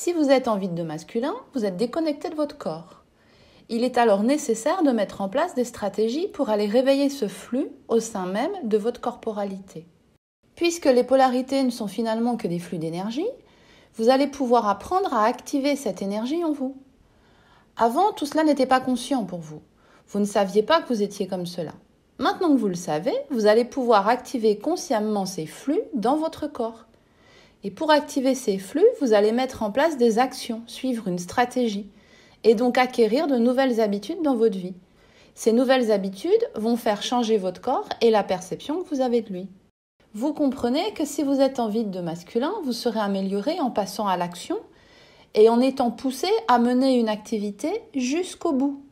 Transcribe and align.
Si 0.00 0.12
vous 0.12 0.30
êtes 0.30 0.46
en 0.46 0.58
vide 0.58 0.76
de 0.76 0.84
masculin, 0.84 1.34
vous 1.54 1.64
êtes 1.64 1.76
déconnecté 1.76 2.30
de 2.30 2.36
votre 2.36 2.56
corps. 2.56 3.02
Il 3.68 3.82
est 3.82 3.98
alors 3.98 4.22
nécessaire 4.22 4.84
de 4.84 4.92
mettre 4.92 5.22
en 5.22 5.28
place 5.28 5.56
des 5.56 5.64
stratégies 5.64 6.28
pour 6.28 6.50
aller 6.50 6.66
réveiller 6.66 7.08
ce 7.08 7.26
flux 7.26 7.66
au 7.88 7.98
sein 7.98 8.26
même 8.26 8.52
de 8.62 8.78
votre 8.78 9.00
corporalité. 9.00 9.88
Puisque 10.54 10.84
les 10.84 11.02
polarités 11.02 11.64
ne 11.64 11.70
sont 11.70 11.88
finalement 11.88 12.36
que 12.36 12.46
des 12.46 12.60
flux 12.60 12.78
d'énergie, 12.78 13.26
vous 13.96 14.08
allez 14.08 14.28
pouvoir 14.28 14.68
apprendre 14.68 15.12
à 15.12 15.24
activer 15.24 15.74
cette 15.74 16.00
énergie 16.00 16.44
en 16.44 16.52
vous. 16.52 16.76
Avant, 17.76 18.12
tout 18.12 18.24
cela 18.24 18.44
n'était 18.44 18.66
pas 18.66 18.80
conscient 18.80 19.24
pour 19.24 19.40
vous. 19.40 19.62
Vous 20.06 20.20
ne 20.20 20.26
saviez 20.26 20.62
pas 20.62 20.80
que 20.80 20.94
vous 20.94 21.02
étiez 21.02 21.26
comme 21.26 21.44
cela. 21.44 21.72
Maintenant 22.18 22.52
que 22.54 22.60
vous 22.60 22.68
le 22.68 22.74
savez, 22.74 23.14
vous 23.30 23.46
allez 23.46 23.64
pouvoir 23.64 24.06
activer 24.06 24.58
consciemment 24.58 25.26
ces 25.26 25.46
flux 25.46 25.82
dans 25.92 26.16
votre 26.16 26.46
corps. 26.46 26.87
Et 27.64 27.70
pour 27.70 27.90
activer 27.90 28.34
ces 28.34 28.58
flux, 28.58 28.86
vous 29.00 29.12
allez 29.12 29.32
mettre 29.32 29.62
en 29.62 29.70
place 29.70 29.96
des 29.96 30.18
actions, 30.18 30.62
suivre 30.66 31.08
une 31.08 31.18
stratégie, 31.18 31.90
et 32.44 32.54
donc 32.54 32.78
acquérir 32.78 33.26
de 33.26 33.36
nouvelles 33.36 33.80
habitudes 33.80 34.22
dans 34.22 34.36
votre 34.36 34.56
vie. 34.56 34.76
Ces 35.34 35.52
nouvelles 35.52 35.92
habitudes 35.92 36.50
vont 36.54 36.76
faire 36.76 37.02
changer 37.02 37.36
votre 37.36 37.60
corps 37.60 37.88
et 38.00 38.10
la 38.10 38.24
perception 38.24 38.82
que 38.82 38.88
vous 38.88 39.00
avez 39.00 39.22
de 39.22 39.32
lui. 39.32 39.48
Vous 40.14 40.32
comprenez 40.32 40.92
que 40.94 41.04
si 41.04 41.22
vous 41.22 41.40
êtes 41.40 41.60
en 41.60 41.68
vide 41.68 41.90
de 41.90 42.00
masculin, 42.00 42.52
vous 42.64 42.72
serez 42.72 43.00
amélioré 43.00 43.60
en 43.60 43.70
passant 43.70 44.08
à 44.08 44.16
l'action 44.16 44.58
et 45.34 45.48
en 45.48 45.60
étant 45.60 45.90
poussé 45.90 46.28
à 46.48 46.58
mener 46.58 46.98
une 46.98 47.08
activité 47.08 47.68
jusqu'au 47.94 48.52
bout. 48.52 48.82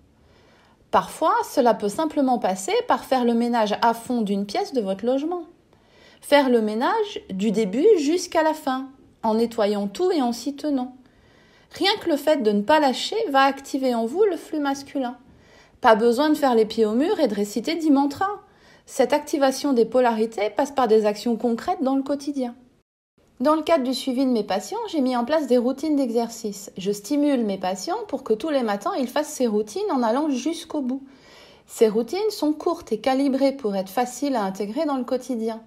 Parfois, 0.90 1.34
cela 1.52 1.74
peut 1.74 1.88
simplement 1.88 2.38
passer 2.38 2.74
par 2.86 3.04
faire 3.04 3.24
le 3.24 3.34
ménage 3.34 3.74
à 3.82 3.94
fond 3.94 4.22
d'une 4.22 4.46
pièce 4.46 4.72
de 4.72 4.80
votre 4.80 5.04
logement. 5.04 5.42
Faire 6.20 6.48
le 6.48 6.60
ménage 6.60 7.20
du 7.30 7.50
début 7.50 7.86
jusqu'à 7.98 8.42
la 8.42 8.54
fin, 8.54 8.88
en 9.22 9.34
nettoyant 9.34 9.88
tout 9.88 10.10
et 10.10 10.22
en 10.22 10.32
s'y 10.32 10.56
tenant. 10.56 10.96
Rien 11.72 11.92
que 12.00 12.08
le 12.08 12.16
fait 12.16 12.42
de 12.42 12.52
ne 12.52 12.62
pas 12.62 12.80
lâcher 12.80 13.16
va 13.30 13.42
activer 13.42 13.94
en 13.94 14.06
vous 14.06 14.24
le 14.24 14.36
flux 14.36 14.60
masculin. 14.60 15.16
Pas 15.80 15.94
besoin 15.94 16.30
de 16.30 16.34
faire 16.34 16.54
les 16.54 16.64
pieds 16.64 16.86
au 16.86 16.94
mur 16.94 17.20
et 17.20 17.28
de 17.28 17.34
réciter 17.34 17.74
dix 17.74 17.90
mantras. 17.90 18.40
Cette 18.86 19.12
activation 19.12 19.72
des 19.72 19.84
polarités 19.84 20.50
passe 20.50 20.70
par 20.70 20.88
des 20.88 21.06
actions 21.06 21.36
concrètes 21.36 21.82
dans 21.82 21.96
le 21.96 22.02
quotidien. 22.02 22.54
Dans 23.38 23.54
le 23.54 23.62
cadre 23.62 23.84
du 23.84 23.92
suivi 23.92 24.24
de 24.24 24.30
mes 24.30 24.44
patients, 24.44 24.78
j'ai 24.90 25.02
mis 25.02 25.14
en 25.14 25.26
place 25.26 25.46
des 25.46 25.58
routines 25.58 25.96
d'exercice. 25.96 26.72
Je 26.78 26.90
stimule 26.90 27.44
mes 27.44 27.58
patients 27.58 27.98
pour 28.08 28.24
que 28.24 28.32
tous 28.32 28.48
les 28.48 28.62
matins 28.62 28.92
ils 28.98 29.08
fassent 29.08 29.32
ces 29.32 29.46
routines 29.46 29.92
en 29.92 30.02
allant 30.02 30.30
jusqu'au 30.30 30.80
bout. 30.80 31.02
Ces 31.66 31.88
routines 31.88 32.30
sont 32.30 32.54
courtes 32.54 32.92
et 32.92 33.00
calibrées 33.00 33.52
pour 33.52 33.76
être 33.76 33.90
faciles 33.90 34.36
à 34.36 34.44
intégrer 34.44 34.86
dans 34.86 34.96
le 34.96 35.04
quotidien. 35.04 35.60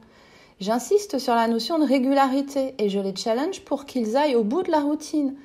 J'insiste 0.59 1.19
sur 1.19 1.35
la 1.35 1.47
notion 1.47 1.79
de 1.79 1.85
régularité 1.85 2.75
et 2.79 2.89
je 2.89 2.99
les 2.99 3.15
challenge 3.15 3.61
pour 3.61 3.85
qu'ils 3.85 4.17
aillent 4.17 4.35
au 4.35 4.43
bout 4.43 4.61
de 4.61 4.71
la 4.71 4.81
routine, 4.81 5.35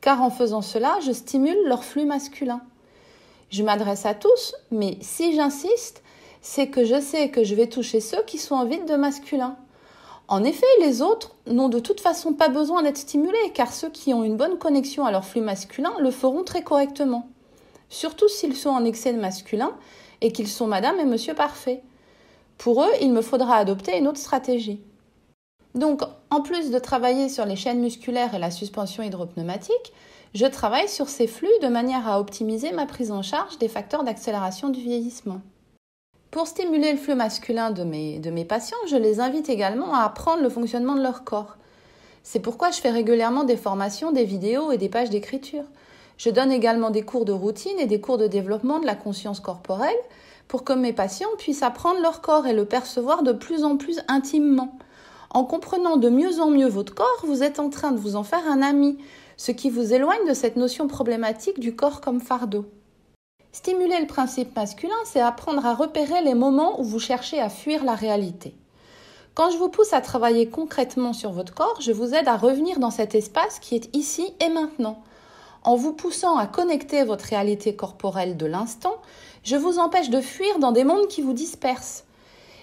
car 0.00 0.22
en 0.22 0.30
faisant 0.30 0.62
cela, 0.62 0.98
je 1.04 1.12
stimule 1.12 1.58
leur 1.66 1.84
flux 1.84 2.06
masculin. 2.06 2.62
Je 3.50 3.62
m'adresse 3.62 4.06
à 4.06 4.14
tous, 4.14 4.54
mais 4.70 4.96
si 5.02 5.34
j'insiste, 5.34 6.02
c'est 6.40 6.68
que 6.68 6.86
je 6.86 7.00
sais 7.00 7.28
que 7.28 7.44
je 7.44 7.54
vais 7.54 7.66
toucher 7.66 8.00
ceux 8.00 8.22
qui 8.22 8.38
sont 8.38 8.54
en 8.54 8.64
vide 8.64 8.86
de 8.86 8.96
masculin. 8.96 9.56
En 10.26 10.42
effet, 10.42 10.64
les 10.80 11.02
autres 11.02 11.36
n'ont 11.46 11.68
de 11.68 11.78
toute 11.78 12.00
façon 12.00 12.32
pas 12.32 12.48
besoin 12.48 12.82
d'être 12.82 12.96
stimulés, 12.96 13.52
car 13.52 13.74
ceux 13.74 13.90
qui 13.90 14.14
ont 14.14 14.24
une 14.24 14.38
bonne 14.38 14.56
connexion 14.56 15.04
à 15.04 15.12
leur 15.12 15.26
flux 15.26 15.42
masculin 15.42 15.92
le 16.00 16.10
feront 16.10 16.44
très 16.44 16.62
correctement. 16.62 17.28
Surtout 17.90 18.28
s'ils 18.28 18.56
sont 18.56 18.70
en 18.70 18.86
excès 18.86 19.12
de 19.12 19.20
masculin 19.20 19.74
et 20.22 20.32
qu'ils 20.32 20.48
sont 20.48 20.66
madame 20.66 20.98
et 20.98 21.04
monsieur 21.04 21.34
parfait. 21.34 21.82
Pour 22.62 22.84
eux, 22.84 22.92
il 23.00 23.12
me 23.12 23.22
faudra 23.22 23.56
adopter 23.56 23.98
une 23.98 24.06
autre 24.06 24.20
stratégie. 24.20 24.80
Donc, 25.74 26.02
en 26.30 26.42
plus 26.42 26.70
de 26.70 26.78
travailler 26.78 27.28
sur 27.28 27.44
les 27.44 27.56
chaînes 27.56 27.80
musculaires 27.80 28.36
et 28.36 28.38
la 28.38 28.52
suspension 28.52 29.02
hydropneumatique, 29.02 29.92
je 30.32 30.46
travaille 30.46 30.88
sur 30.88 31.08
ces 31.08 31.26
flux 31.26 31.48
de 31.60 31.66
manière 31.66 32.06
à 32.06 32.20
optimiser 32.20 32.70
ma 32.70 32.86
prise 32.86 33.10
en 33.10 33.22
charge 33.22 33.58
des 33.58 33.66
facteurs 33.66 34.04
d'accélération 34.04 34.68
du 34.68 34.80
vieillissement. 34.80 35.40
Pour 36.30 36.46
stimuler 36.46 36.92
le 36.92 36.98
flux 36.98 37.16
masculin 37.16 37.72
de 37.72 37.82
mes, 37.82 38.20
de 38.20 38.30
mes 38.30 38.44
patients, 38.44 38.76
je 38.88 38.96
les 38.96 39.18
invite 39.18 39.48
également 39.48 39.92
à 39.96 40.04
apprendre 40.04 40.44
le 40.44 40.48
fonctionnement 40.48 40.94
de 40.94 41.02
leur 41.02 41.24
corps. 41.24 41.56
C'est 42.22 42.38
pourquoi 42.38 42.70
je 42.70 42.80
fais 42.80 42.92
régulièrement 42.92 43.42
des 43.42 43.56
formations, 43.56 44.12
des 44.12 44.24
vidéos 44.24 44.70
et 44.70 44.78
des 44.78 44.88
pages 44.88 45.10
d'écriture. 45.10 45.64
Je 46.16 46.30
donne 46.30 46.52
également 46.52 46.90
des 46.90 47.02
cours 47.02 47.24
de 47.24 47.32
routine 47.32 47.80
et 47.80 47.86
des 47.86 48.00
cours 48.00 48.18
de 48.18 48.28
développement 48.28 48.78
de 48.78 48.86
la 48.86 48.94
conscience 48.94 49.40
corporelle 49.40 49.90
pour 50.48 50.64
que 50.64 50.72
mes 50.72 50.92
patients 50.92 51.28
puissent 51.38 51.62
apprendre 51.62 52.00
leur 52.00 52.20
corps 52.20 52.46
et 52.46 52.52
le 52.52 52.64
percevoir 52.64 53.22
de 53.22 53.32
plus 53.32 53.64
en 53.64 53.76
plus 53.76 54.00
intimement. 54.08 54.78
En 55.30 55.44
comprenant 55.44 55.96
de 55.96 56.08
mieux 56.08 56.40
en 56.40 56.50
mieux 56.50 56.68
votre 56.68 56.94
corps, 56.94 57.24
vous 57.24 57.42
êtes 57.42 57.58
en 57.58 57.70
train 57.70 57.92
de 57.92 57.98
vous 57.98 58.16
en 58.16 58.22
faire 58.22 58.46
un 58.46 58.60
ami, 58.60 58.98
ce 59.36 59.50
qui 59.50 59.70
vous 59.70 59.94
éloigne 59.94 60.28
de 60.28 60.34
cette 60.34 60.56
notion 60.56 60.88
problématique 60.88 61.58
du 61.58 61.74
corps 61.74 62.00
comme 62.00 62.20
fardeau. 62.20 62.66
Stimuler 63.52 64.00
le 64.00 64.06
principe 64.06 64.54
masculin, 64.56 64.94
c'est 65.04 65.20
apprendre 65.20 65.64
à 65.66 65.74
repérer 65.74 66.22
les 66.22 66.34
moments 66.34 66.80
où 66.80 66.84
vous 66.84 66.98
cherchez 66.98 67.40
à 67.40 67.48
fuir 67.48 67.84
la 67.84 67.94
réalité. 67.94 68.54
Quand 69.34 69.50
je 69.50 69.56
vous 69.56 69.70
pousse 69.70 69.94
à 69.94 70.02
travailler 70.02 70.48
concrètement 70.48 71.14
sur 71.14 71.32
votre 71.32 71.54
corps, 71.54 71.80
je 71.80 71.92
vous 71.92 72.14
aide 72.14 72.28
à 72.28 72.36
revenir 72.36 72.78
dans 72.78 72.90
cet 72.90 73.14
espace 73.14 73.58
qui 73.58 73.74
est 73.74 73.94
ici 73.96 74.34
et 74.40 74.50
maintenant. 74.50 75.02
En 75.64 75.76
vous 75.76 75.92
poussant 75.92 76.36
à 76.36 76.46
connecter 76.46 77.04
votre 77.04 77.26
réalité 77.26 77.76
corporelle 77.76 78.36
de 78.36 78.46
l'instant, 78.46 78.96
je 79.44 79.56
vous 79.56 79.78
empêche 79.78 80.10
de 80.10 80.20
fuir 80.20 80.58
dans 80.58 80.72
des 80.72 80.84
mondes 80.84 81.06
qui 81.08 81.22
vous 81.22 81.32
dispersent. 81.32 82.04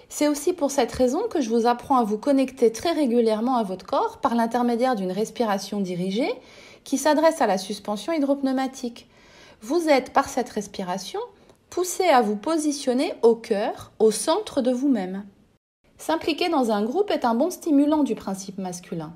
C'est 0.09 0.27
aussi 0.27 0.53
pour 0.53 0.71
cette 0.71 0.91
raison 0.91 1.21
que 1.29 1.39
je 1.39 1.49
vous 1.49 1.65
apprends 1.65 1.97
à 1.97 2.03
vous 2.03 2.17
connecter 2.17 2.71
très 2.71 2.91
régulièrement 2.91 3.55
à 3.55 3.63
votre 3.63 3.85
corps 3.85 4.17
par 4.17 4.35
l'intermédiaire 4.35 4.95
d'une 4.95 5.11
respiration 5.11 5.79
dirigée 5.79 6.33
qui 6.83 6.97
s'adresse 6.97 7.41
à 7.41 7.47
la 7.47 7.57
suspension 7.57 8.11
hydropneumatique. 8.11 9.07
Vous 9.61 9.87
êtes 9.87 10.11
par 10.11 10.27
cette 10.27 10.49
respiration 10.49 11.19
poussé 11.69 12.05
à 12.05 12.21
vous 12.21 12.35
positionner 12.35 13.13
au 13.21 13.35
cœur, 13.35 13.91
au 13.99 14.11
centre 14.11 14.61
de 14.61 14.71
vous-même. 14.71 15.23
S'impliquer 15.97 16.49
dans 16.49 16.71
un 16.71 16.83
groupe 16.83 17.11
est 17.11 17.25
un 17.25 17.35
bon 17.35 17.51
stimulant 17.51 18.03
du 18.03 18.15
principe 18.15 18.57
masculin. 18.57 19.13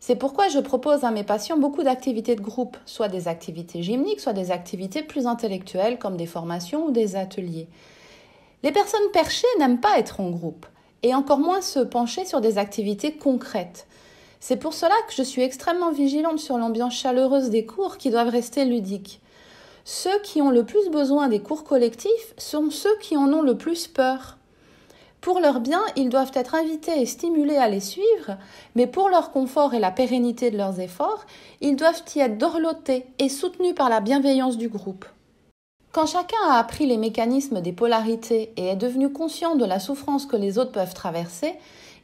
C'est 0.00 0.16
pourquoi 0.16 0.48
je 0.48 0.60
propose 0.60 1.04
à 1.04 1.10
mes 1.10 1.24
patients 1.24 1.58
beaucoup 1.58 1.82
d'activités 1.82 2.36
de 2.36 2.40
groupe, 2.40 2.76
soit 2.86 3.08
des 3.08 3.26
activités 3.26 3.82
gymniques, 3.82 4.20
soit 4.20 4.32
des 4.32 4.50
activités 4.50 5.02
plus 5.02 5.26
intellectuelles 5.26 5.98
comme 5.98 6.16
des 6.16 6.26
formations 6.26 6.86
ou 6.86 6.90
des 6.90 7.16
ateliers. 7.16 7.68
Les 8.62 8.72
personnes 8.72 9.10
perchées 9.12 9.46
n'aiment 9.58 9.80
pas 9.80 9.98
être 9.98 10.20
en 10.20 10.30
groupe, 10.30 10.66
et 11.02 11.14
encore 11.14 11.38
moins 11.38 11.60
se 11.60 11.80
pencher 11.80 12.24
sur 12.24 12.40
des 12.40 12.58
activités 12.58 13.12
concrètes. 13.12 13.86
C'est 14.40 14.56
pour 14.56 14.72
cela 14.72 14.94
que 15.08 15.14
je 15.14 15.22
suis 15.22 15.42
extrêmement 15.42 15.90
vigilante 15.90 16.38
sur 16.38 16.58
l'ambiance 16.58 16.94
chaleureuse 16.94 17.50
des 17.50 17.66
cours 17.66 17.98
qui 17.98 18.10
doivent 18.10 18.28
rester 18.28 18.64
ludiques. 18.64 19.20
Ceux 19.84 20.20
qui 20.22 20.40
ont 20.42 20.50
le 20.50 20.64
plus 20.64 20.90
besoin 20.90 21.28
des 21.28 21.40
cours 21.40 21.64
collectifs 21.64 22.34
sont 22.36 22.70
ceux 22.70 22.96
qui 23.00 23.16
en 23.16 23.32
ont 23.32 23.42
le 23.42 23.56
plus 23.56 23.88
peur. 23.88 24.37
Pour 25.20 25.40
leur 25.40 25.60
bien, 25.60 25.80
ils 25.96 26.10
doivent 26.10 26.32
être 26.34 26.54
invités 26.54 27.00
et 27.00 27.06
stimulés 27.06 27.56
à 27.56 27.68
les 27.68 27.80
suivre, 27.80 28.36
mais 28.76 28.86
pour 28.86 29.08
leur 29.08 29.32
confort 29.32 29.74
et 29.74 29.80
la 29.80 29.90
pérennité 29.90 30.50
de 30.50 30.56
leurs 30.56 30.78
efforts, 30.78 31.26
ils 31.60 31.76
doivent 31.76 32.02
y 32.14 32.20
être 32.20 32.38
dorlotés 32.38 33.06
et 33.18 33.28
soutenus 33.28 33.74
par 33.74 33.88
la 33.88 34.00
bienveillance 34.00 34.56
du 34.56 34.68
groupe. 34.68 35.04
Quand 35.90 36.06
chacun 36.06 36.36
a 36.48 36.58
appris 36.58 36.86
les 36.86 36.98
mécanismes 36.98 37.60
des 37.60 37.72
polarités 37.72 38.52
et 38.56 38.66
est 38.68 38.76
devenu 38.76 39.10
conscient 39.10 39.56
de 39.56 39.64
la 39.64 39.80
souffrance 39.80 40.26
que 40.26 40.36
les 40.36 40.58
autres 40.58 40.72
peuvent 40.72 40.94
traverser, 40.94 41.54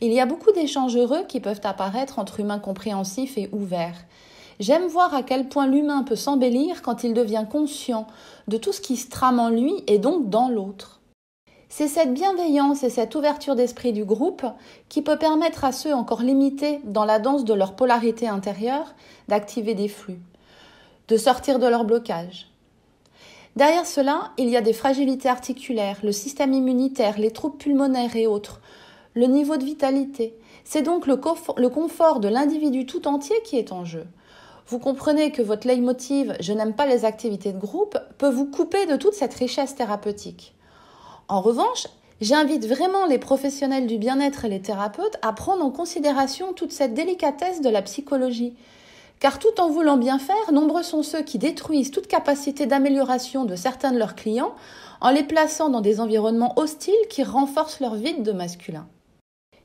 il 0.01 0.13
y 0.13 0.21
a 0.21 0.27
beaucoup 0.27 0.51
d'échanges 0.51 0.97
heureux 0.97 1.25
qui 1.29 1.39
peuvent 1.39 1.61
apparaître 1.63 2.19
entre 2.19 2.41
humains 2.41 2.59
compréhensifs 2.59 3.39
et 3.39 3.49
ouverts. 3.53 4.05
J'aime 4.59 4.87
voir 4.87 5.15
à 5.15 5.23
quel 5.23 5.49
point 5.49 5.67
l'humain 5.67 6.03
peut 6.03 6.17
s'embellir 6.17 6.83
quand 6.83 7.05
il 7.05 7.15
devient 7.15 7.45
conscient 7.51 8.07
de 8.49 8.57
tout 8.57 8.73
ce 8.73 8.81
qui 8.81 8.97
se 8.97 9.09
trame 9.09 9.39
en 9.39 9.51
lui 9.51 9.73
et 9.87 9.99
donc 9.99 10.29
dans 10.31 10.49
l'autre. 10.49 11.01
C'est 11.77 11.89
cette 11.89 12.15
bienveillance 12.15 12.85
et 12.85 12.89
cette 12.89 13.17
ouverture 13.17 13.57
d'esprit 13.57 13.93
du 13.93 14.05
groupe 14.05 14.47
qui 14.89 15.03
peut 15.03 15.19
permettre 15.19 15.65
à 15.65 15.73
ceux 15.73 15.93
encore 15.93 16.23
limités 16.23 16.79
dans 16.85 17.05
la 17.05 17.19
danse 17.19 17.45
de 17.45 17.53
leur 17.53 17.75
polarité 17.75 18.29
intérieure 18.29 18.95
d'activer 19.27 19.75
des 19.75 19.89
flux, 19.89 20.21
de 21.09 21.17
sortir 21.17 21.59
de 21.59 21.67
leur 21.67 21.85
blocage. 21.85 22.49
Derrière 23.57 23.87
cela, 23.87 24.31
il 24.39 24.51
y 24.51 24.57
a 24.57 24.61
des 24.61 24.73
fragilités 24.73 25.29
articulaires, 25.29 25.99
le 26.05 26.13
système 26.13 26.53
immunitaire, 26.53 27.19
les 27.19 27.33
troubles 27.33 27.57
pulmonaires 27.57 28.15
et 28.15 28.29
autres, 28.29 28.61
le 29.15 29.27
niveau 29.27 29.57
de 29.57 29.65
vitalité. 29.65 30.37
C'est 30.63 30.83
donc 30.83 31.09
le, 31.09 31.17
confort 31.17 32.21
de 32.21 32.29
l'individu 32.29 32.87
tout 32.87 33.09
entier 33.09 33.35
qui 33.43 33.59
est 33.59 33.73
en 33.73 33.85
jeu. 33.85 34.07
Vous 34.69 34.79
comprenez 34.79 35.33
que 35.33 35.43
votre 35.43 35.67
leitmotiv 35.67 36.37
Je 36.39 36.53
n'aime 36.53 36.75
pas 36.75 36.87
les 36.87 37.05
activités 37.05 37.53
de 37.53 37.59
groupe 37.59 37.99
peut 38.19 38.31
vous 38.31 38.47
couper 38.47 38.87
de 38.87 38.95
toute 38.95 39.15
cette 39.15 39.35
richesse 39.35 39.75
thérapeutique. 39.75 40.55
En 41.29 41.41
revanche, 41.41 41.87
j'invite 42.21 42.67
vraiment 42.67 43.07
les 43.07 43.19
professionnels 43.19 43.87
du 43.87 43.99
bien-être 43.99 44.45
et 44.45 44.49
les 44.49 44.61
thérapeutes 44.61 45.17
à 45.23 45.33
prendre 45.33 45.65
en 45.65 45.71
considération 45.71 46.53
toute 46.53 46.73
cette 46.73 46.95
délicatesse 46.95 47.61
de 47.61 47.71
la 47.71 47.83
psychologie. 47.83 48.55
Car 49.21 49.39
tout 49.39 49.59
en 49.59 49.71
voulant 49.71 49.97
bien 49.97 50.19
faire, 50.19 50.53
nombreux 50.53 50.83
sont 50.83 51.03
ceux 51.03 51.23
qui 51.23 51.39
détruisent 51.39 51.91
toute 51.91 52.09
capacité 52.09 52.67
d'amélioration 52.67 53.47
de 53.47 53.57
certains 53.57 53.93
de 53.93 53.99
leurs 53.99 54.17
clients 54.17 54.55
en 55.01 55.11
les 55.11 55.23
plaçant 55.23 55.71
dans 55.71 55.81
des 55.81 56.01
environnements 56.01 56.59
hostiles 56.59 56.95
qui 57.09 57.23
renforcent 57.23 57.81
leur 57.81 57.95
vide 57.95 58.23
de 58.23 58.33
masculin. 58.33 58.87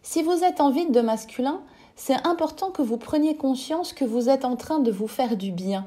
Si 0.01 0.23
vous 0.23 0.43
êtes 0.43 0.61
en 0.61 0.69
vide 0.69 0.91
de 0.91 1.01
masculin, 1.01 1.59
c'est 1.97 2.25
important 2.25 2.71
que 2.71 2.81
vous 2.81 2.97
preniez 2.97 3.35
conscience 3.35 3.91
que 3.91 4.05
vous 4.05 4.29
êtes 4.29 4.45
en 4.45 4.55
train 4.55 4.79
de 4.79 4.91
vous 4.91 5.07
faire 5.07 5.35
du 5.35 5.51
bien, 5.51 5.85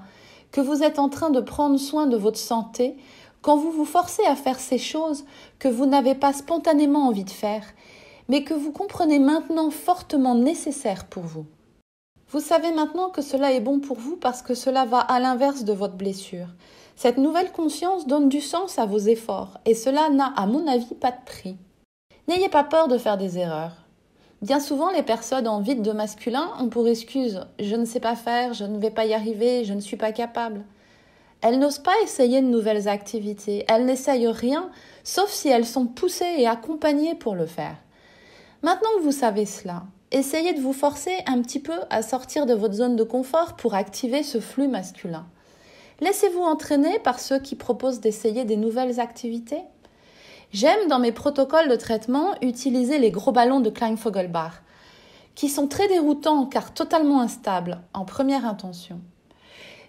que 0.51 0.61
vous 0.61 0.83
êtes 0.83 0.99
en 0.99 1.09
train 1.09 1.31
de 1.31 1.41
prendre 1.41 1.79
soin 1.79 2.07
de 2.07 2.17
votre 2.19 2.39
santé 2.39 2.97
quand 3.43 3.57
vous 3.57 3.73
vous 3.73 3.85
forcez 3.85 4.25
à 4.25 4.37
faire 4.37 4.59
ces 4.59 4.79
choses 4.79 5.25
que 5.59 5.69
vous 5.69 5.87
n'avez 5.87 6.15
pas 6.15 6.33
spontanément 6.33 7.07
envie 7.09 7.25
de 7.25 7.31
faire, 7.31 7.65
mais 8.29 8.45
que 8.45 8.55
vous 8.55 8.73
comprenez 8.73 9.19
maintenant 9.19 9.71
fortement 9.71 10.35
nécessaires 10.35 11.07
pour 11.07 11.25
vous. 11.25 11.47
Vous 12.31 12.41
savez 12.41 12.73
maintenant 12.73 13.11
que 13.11 13.21
cela 13.21 13.53
est 13.53 13.61
bon 13.61 13.81
pour 13.81 13.99
vous 13.99 14.17
parce 14.17 14.41
que 14.41 14.55
cela 14.55 14.87
va 14.87 15.01
à 15.01 15.21
l'inverse 15.21 15.65
de 15.65 15.73
votre 15.75 15.97
blessure. 15.97 16.47
Cette 16.97 17.19
nouvelle 17.19 17.53
conscience 17.53 18.07
donne 18.07 18.29
du 18.29 18.41
sens 18.41 18.79
à 18.79 18.87
vos 18.87 18.99
efforts 18.99 19.59
et 19.67 19.75
cela 19.75 20.09
n'a, 20.09 20.33
à 20.37 20.47
mon 20.47 20.67
avis, 20.67 20.95
pas 20.95 21.11
de 21.11 21.25
prix. 21.27 21.57
N'ayez 22.29 22.49
pas 22.49 22.65
peur 22.65 22.89
de 22.89 22.97
faire 22.97 23.19
des 23.19 23.39
erreurs. 23.39 23.77
Bien 24.41 24.61
souvent, 24.61 24.91
les 24.91 25.03
personnes 25.03 25.47
en 25.47 25.61
vide 25.61 25.83
de 25.83 25.93
masculin 25.93 26.49
ont 26.59 26.69
pour 26.69 26.89
excuse 26.89 27.47
je 27.61 27.77
ne 27.77 27.85
sais 27.85 28.01
pas 28.01 28.17
faire, 28.17 28.55
je 28.55 28.65
ne 28.65 28.79
vais 28.79 28.91
pas 28.91 29.05
y 29.05 29.15
arriver, 29.15 29.65
je 29.65 29.75
ne 29.75 29.81
suis 29.81 29.97
pas 29.97 30.13
capable. 30.13 30.65
Elles 31.43 31.59
n'osent 31.59 31.81
pas 31.81 31.95
essayer 32.05 32.41
de 32.41 32.47
nouvelles 32.47 32.89
activités, 32.89 33.65
elles 33.69 33.85
n'essayent 33.85 34.29
rien, 34.29 34.71
sauf 35.03 35.29
si 35.29 35.49
elles 35.49 35.67
sont 35.67 35.87
poussées 35.87 36.37
et 36.39 36.47
accompagnées 36.47 37.17
pour 37.17 37.35
le 37.35 37.47
faire. 37.47 37.77
Maintenant 38.63 38.91
que 38.97 39.03
vous 39.03 39.11
savez 39.11 39.45
cela, 39.45 39.83
essayez 40.13 40.53
de 40.53 40.61
vous 40.61 40.73
forcer 40.73 41.13
un 41.27 41.43
petit 41.43 41.59
peu 41.59 41.81
à 41.91 42.03
sortir 42.03 42.47
de 42.47 42.55
votre 42.55 42.75
zone 42.75 42.95
de 42.95 43.03
confort 43.03 43.57
pour 43.57 43.75
activer 43.75 44.23
ce 44.23 44.39
flux 44.39 44.69
masculin. 44.69 45.27
Laissez-vous 46.01 46.43
entraîner 46.43 47.01
par 47.01 47.19
ceux 47.19 47.41
qui 47.41 47.57
proposent 47.57 48.01
d'essayer 48.01 48.45
des 48.45 48.57
nouvelles 48.57 49.01
activités. 49.01 49.63
J'aime 50.53 50.87
dans 50.89 51.01
mes 51.01 51.13
protocoles 51.13 51.69
de 51.69 51.77
traitement 51.77 52.35
utiliser 52.41 52.99
les 52.99 53.11
gros 53.11 53.33
ballons 53.33 53.61
de 53.61 53.71
Klein-Fogelbach, 53.71 54.63
qui 55.35 55.49
sont 55.49 55.67
très 55.67 55.89
déroutants 55.89 56.47
car 56.47 56.73
totalement 56.73 57.21
instables 57.21 57.81
en 57.95 58.05
première 58.05 58.47
intention. 58.47 59.01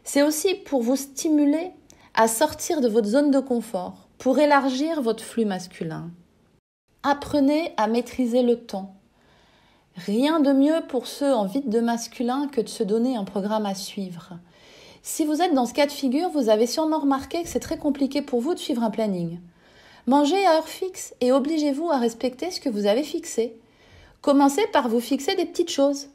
C'est 0.04 0.22
aussi 0.22 0.56
pour 0.56 0.82
vous 0.82 0.96
stimuler 0.96 1.72
à 2.14 2.28
sortir 2.28 2.82
de 2.82 2.88
votre 2.88 3.08
zone 3.08 3.32
de 3.32 3.40
confort, 3.40 4.08
pour 4.18 4.40
élargir 4.40 5.02
votre 5.02 5.24
flux 5.24 5.46
masculin. 5.46 6.12
Apprenez 7.04 7.74
à 7.78 7.88
maîtriser 7.88 8.44
le 8.44 8.58
temps. 8.58 8.96
Rien 9.96 10.40
de 10.40 10.52
mieux 10.52 10.82
pour 10.88 11.08
ceux 11.08 11.34
en 11.34 11.46
vide 11.46 11.70
de 11.70 11.80
masculin 11.80 12.48
que 12.48 12.62
de 12.62 12.70
se 12.70 12.84
donner 12.84 13.16
un 13.16 13.24
programme 13.24 13.66
à 13.66 13.76
suivre. 13.76 14.40
Si 15.02 15.26
vous 15.26 15.42
êtes 15.42 15.54
dans 15.54 15.66
ce 15.66 15.74
cas 15.74 15.86
de 15.86 15.92
figure, 15.92 16.30
vous 16.30 16.50
avez 16.50 16.68
sûrement 16.68 17.00
remarqué 17.00 17.44
que 17.44 17.50
c'est 17.50 17.60
très 17.60 17.78
compliqué 17.78 18.22
pour 18.22 18.40
vous 18.40 18.54
de 18.54 18.60
suivre 18.60 18.84
un 18.84 18.90
planning. 18.90 19.40
Mangez 20.08 20.46
à 20.46 20.58
heure 20.58 20.68
fixe 20.68 21.14
et 21.22 21.32
obligez-vous 21.32 21.90
à 21.90 21.98
respecter 21.98 22.52
ce 22.52 22.60
que 22.60 22.70
vous 22.70 22.86
avez 22.86 23.04
fixé. 23.04 23.60
Commencez 24.22 24.66
par 24.68 24.90
vous 24.90 25.00
fixer 25.02 25.36
des 25.36 25.46
petites 25.46 25.72
choses. 25.72 26.08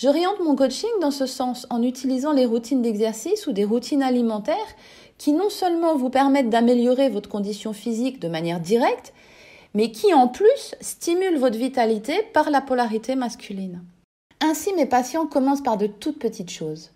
J'oriente 0.00 0.40
mon 0.40 0.56
coaching 0.56 0.88
dans 1.02 1.10
ce 1.10 1.26
sens 1.26 1.66
en 1.68 1.82
utilisant 1.82 2.32
les 2.32 2.46
routines 2.46 2.80
d'exercice 2.80 3.46
ou 3.46 3.52
des 3.52 3.66
routines 3.66 4.02
alimentaires 4.02 4.56
qui 5.18 5.34
non 5.34 5.50
seulement 5.50 5.94
vous 5.94 6.08
permettent 6.08 6.48
d'améliorer 6.48 7.10
votre 7.10 7.28
condition 7.28 7.74
physique 7.74 8.18
de 8.18 8.28
manière 8.28 8.60
directe, 8.60 9.12
mais 9.74 9.92
qui 9.92 10.14
en 10.14 10.26
plus 10.26 10.74
stimulent 10.80 11.36
votre 11.36 11.58
vitalité 11.58 12.14
par 12.32 12.48
la 12.48 12.62
polarité 12.62 13.14
masculine. 13.14 13.82
Ainsi, 14.40 14.72
mes 14.72 14.86
patients 14.86 15.26
commencent 15.26 15.62
par 15.62 15.76
de 15.76 15.86
toutes 15.86 16.18
petites 16.18 16.48
choses. 16.48 16.92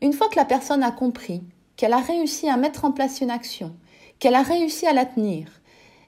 Une 0.00 0.14
fois 0.14 0.30
que 0.30 0.36
la 0.36 0.46
personne 0.46 0.82
a 0.82 0.90
compris 0.90 1.42
qu'elle 1.76 1.92
a 1.92 2.00
réussi 2.00 2.48
à 2.48 2.56
mettre 2.56 2.86
en 2.86 2.92
place 2.92 3.20
une 3.20 3.30
action, 3.30 3.74
qu'elle 4.20 4.34
a 4.34 4.42
réussi 4.42 4.86
à 4.86 4.94
la 4.94 5.04
tenir, 5.04 5.48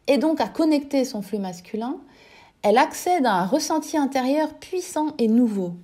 et 0.06 0.16
donc 0.16 0.40
à 0.40 0.48
connecter 0.48 1.04
son 1.04 1.20
flux 1.20 1.36
masculin, 1.36 1.98
elle 2.62 2.78
accède 2.78 3.26
à 3.26 3.34
un 3.34 3.46
ressenti 3.46 3.98
intérieur 3.98 4.54
puissant 4.54 5.08
et 5.18 5.28
nouveau, 5.28 5.74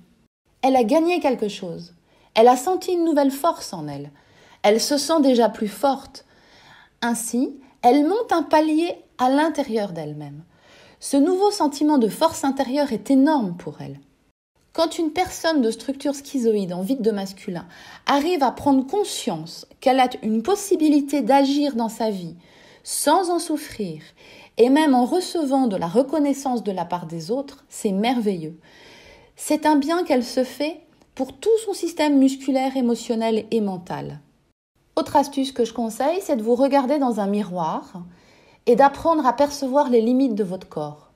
elle 0.67 0.75
a 0.75 0.83
gagné 0.83 1.21
quelque 1.21 1.47
chose. 1.47 1.93
Elle 2.35 2.49
a 2.49 2.57
senti 2.57 2.91
une 2.91 3.05
nouvelle 3.05 3.31
force 3.31 3.71
en 3.71 3.87
elle. 3.87 4.11
Elle 4.63 4.81
se 4.81 4.97
sent 4.97 5.21
déjà 5.21 5.47
plus 5.47 5.69
forte. 5.69 6.25
Ainsi, 7.01 7.57
elle 7.81 8.05
monte 8.05 8.33
un 8.33 8.43
palier 8.43 8.93
à 9.17 9.29
l'intérieur 9.29 9.93
d'elle-même. 9.93 10.43
Ce 10.99 11.15
nouveau 11.15 11.51
sentiment 11.51 11.97
de 11.97 12.09
force 12.09 12.43
intérieure 12.43 12.91
est 12.91 13.09
énorme 13.09 13.55
pour 13.55 13.79
elle. 13.79 14.01
Quand 14.73 14.99
une 14.99 15.11
personne 15.11 15.61
de 15.61 15.71
structure 15.71 16.15
schizoïde 16.15 16.73
en 16.73 16.81
vide 16.81 17.01
de 17.01 17.11
masculin 17.11 17.65
arrive 18.05 18.43
à 18.43 18.51
prendre 18.51 18.85
conscience 18.85 19.65
qu'elle 19.79 20.01
a 20.01 20.09
une 20.21 20.43
possibilité 20.43 21.21
d'agir 21.21 21.75
dans 21.75 21.89
sa 21.89 22.09
vie 22.09 22.35
sans 22.83 23.29
en 23.29 23.39
souffrir 23.39 24.01
et 24.57 24.69
même 24.69 24.95
en 24.95 25.05
recevant 25.05 25.67
de 25.67 25.77
la 25.77 25.87
reconnaissance 25.87 26.61
de 26.61 26.71
la 26.73 26.83
part 26.83 27.05
des 27.05 27.31
autres, 27.31 27.63
c'est 27.69 27.91
merveilleux. 27.91 28.59
C'est 29.39 29.67
un 29.67 29.75
bien 29.75 30.03
qu'elle 30.03 30.25
se 30.25 30.43
fait 30.43 30.81
pour 31.13 31.31
tout 31.31 31.55
son 31.63 31.73
système 31.73 32.17
musculaire, 32.17 32.75
émotionnel 32.75 33.45
et 33.51 33.61
mental. 33.61 34.19
Autre 34.95 35.15
astuce 35.15 35.51
que 35.51 35.63
je 35.63 35.73
conseille, 35.73 36.19
c'est 36.21 36.37
de 36.37 36.41
vous 36.41 36.55
regarder 36.55 36.97
dans 36.97 37.19
un 37.19 37.27
miroir 37.27 38.01
et 38.65 38.75
d'apprendre 38.75 39.27
à 39.27 39.33
percevoir 39.33 39.91
les 39.91 40.01
limites 40.01 40.33
de 40.33 40.43
votre 40.43 40.67
corps. 40.67 41.11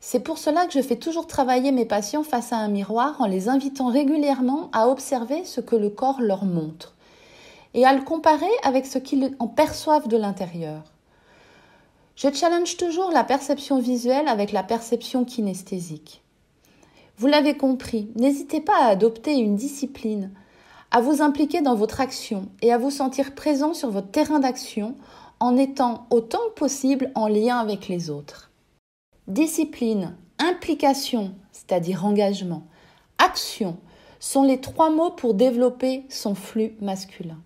C'est 0.00 0.20
pour 0.20 0.38
cela 0.38 0.64
que 0.64 0.72
je 0.72 0.80
fais 0.80 0.96
toujours 0.96 1.26
travailler 1.26 1.72
mes 1.72 1.84
patients 1.84 2.24
face 2.24 2.54
à 2.54 2.56
un 2.56 2.68
miroir 2.68 3.20
en 3.20 3.26
les 3.26 3.50
invitant 3.50 3.88
régulièrement 3.88 4.70
à 4.72 4.88
observer 4.88 5.44
ce 5.44 5.60
que 5.60 5.76
le 5.76 5.90
corps 5.90 6.22
leur 6.22 6.46
montre 6.46 6.94
et 7.74 7.84
à 7.84 7.92
le 7.92 8.02
comparer 8.02 8.50
avec 8.62 8.86
ce 8.86 8.98
qu'ils 8.98 9.36
en 9.38 9.46
perçoivent 9.46 10.08
de 10.08 10.16
l'intérieur. 10.16 10.84
Je 12.16 12.32
challenge 12.32 12.78
toujours 12.78 13.10
la 13.10 13.24
perception 13.24 13.78
visuelle 13.78 14.26
avec 14.26 14.52
la 14.52 14.62
perception 14.62 15.26
kinesthésique. 15.26 16.22
Vous 17.22 17.28
l'avez 17.28 17.56
compris, 17.56 18.10
n'hésitez 18.16 18.60
pas 18.60 18.76
à 18.82 18.88
adopter 18.88 19.36
une 19.36 19.54
discipline, 19.54 20.32
à 20.90 21.00
vous 21.00 21.22
impliquer 21.22 21.60
dans 21.60 21.76
votre 21.76 22.00
action 22.00 22.48
et 22.62 22.72
à 22.72 22.78
vous 22.78 22.90
sentir 22.90 23.36
présent 23.36 23.74
sur 23.74 23.92
votre 23.92 24.10
terrain 24.10 24.40
d'action 24.40 24.96
en 25.38 25.56
étant 25.56 26.08
autant 26.10 26.40
que 26.48 26.58
possible 26.58 27.12
en 27.14 27.28
lien 27.28 27.58
avec 27.58 27.86
les 27.86 28.10
autres. 28.10 28.50
Discipline, 29.28 30.16
implication, 30.40 31.32
c'est-à-dire 31.52 32.04
engagement, 32.04 32.64
action 33.18 33.76
sont 34.18 34.42
les 34.42 34.60
trois 34.60 34.90
mots 34.90 35.12
pour 35.12 35.34
développer 35.34 36.02
son 36.08 36.34
flux 36.34 36.74
masculin. 36.80 37.38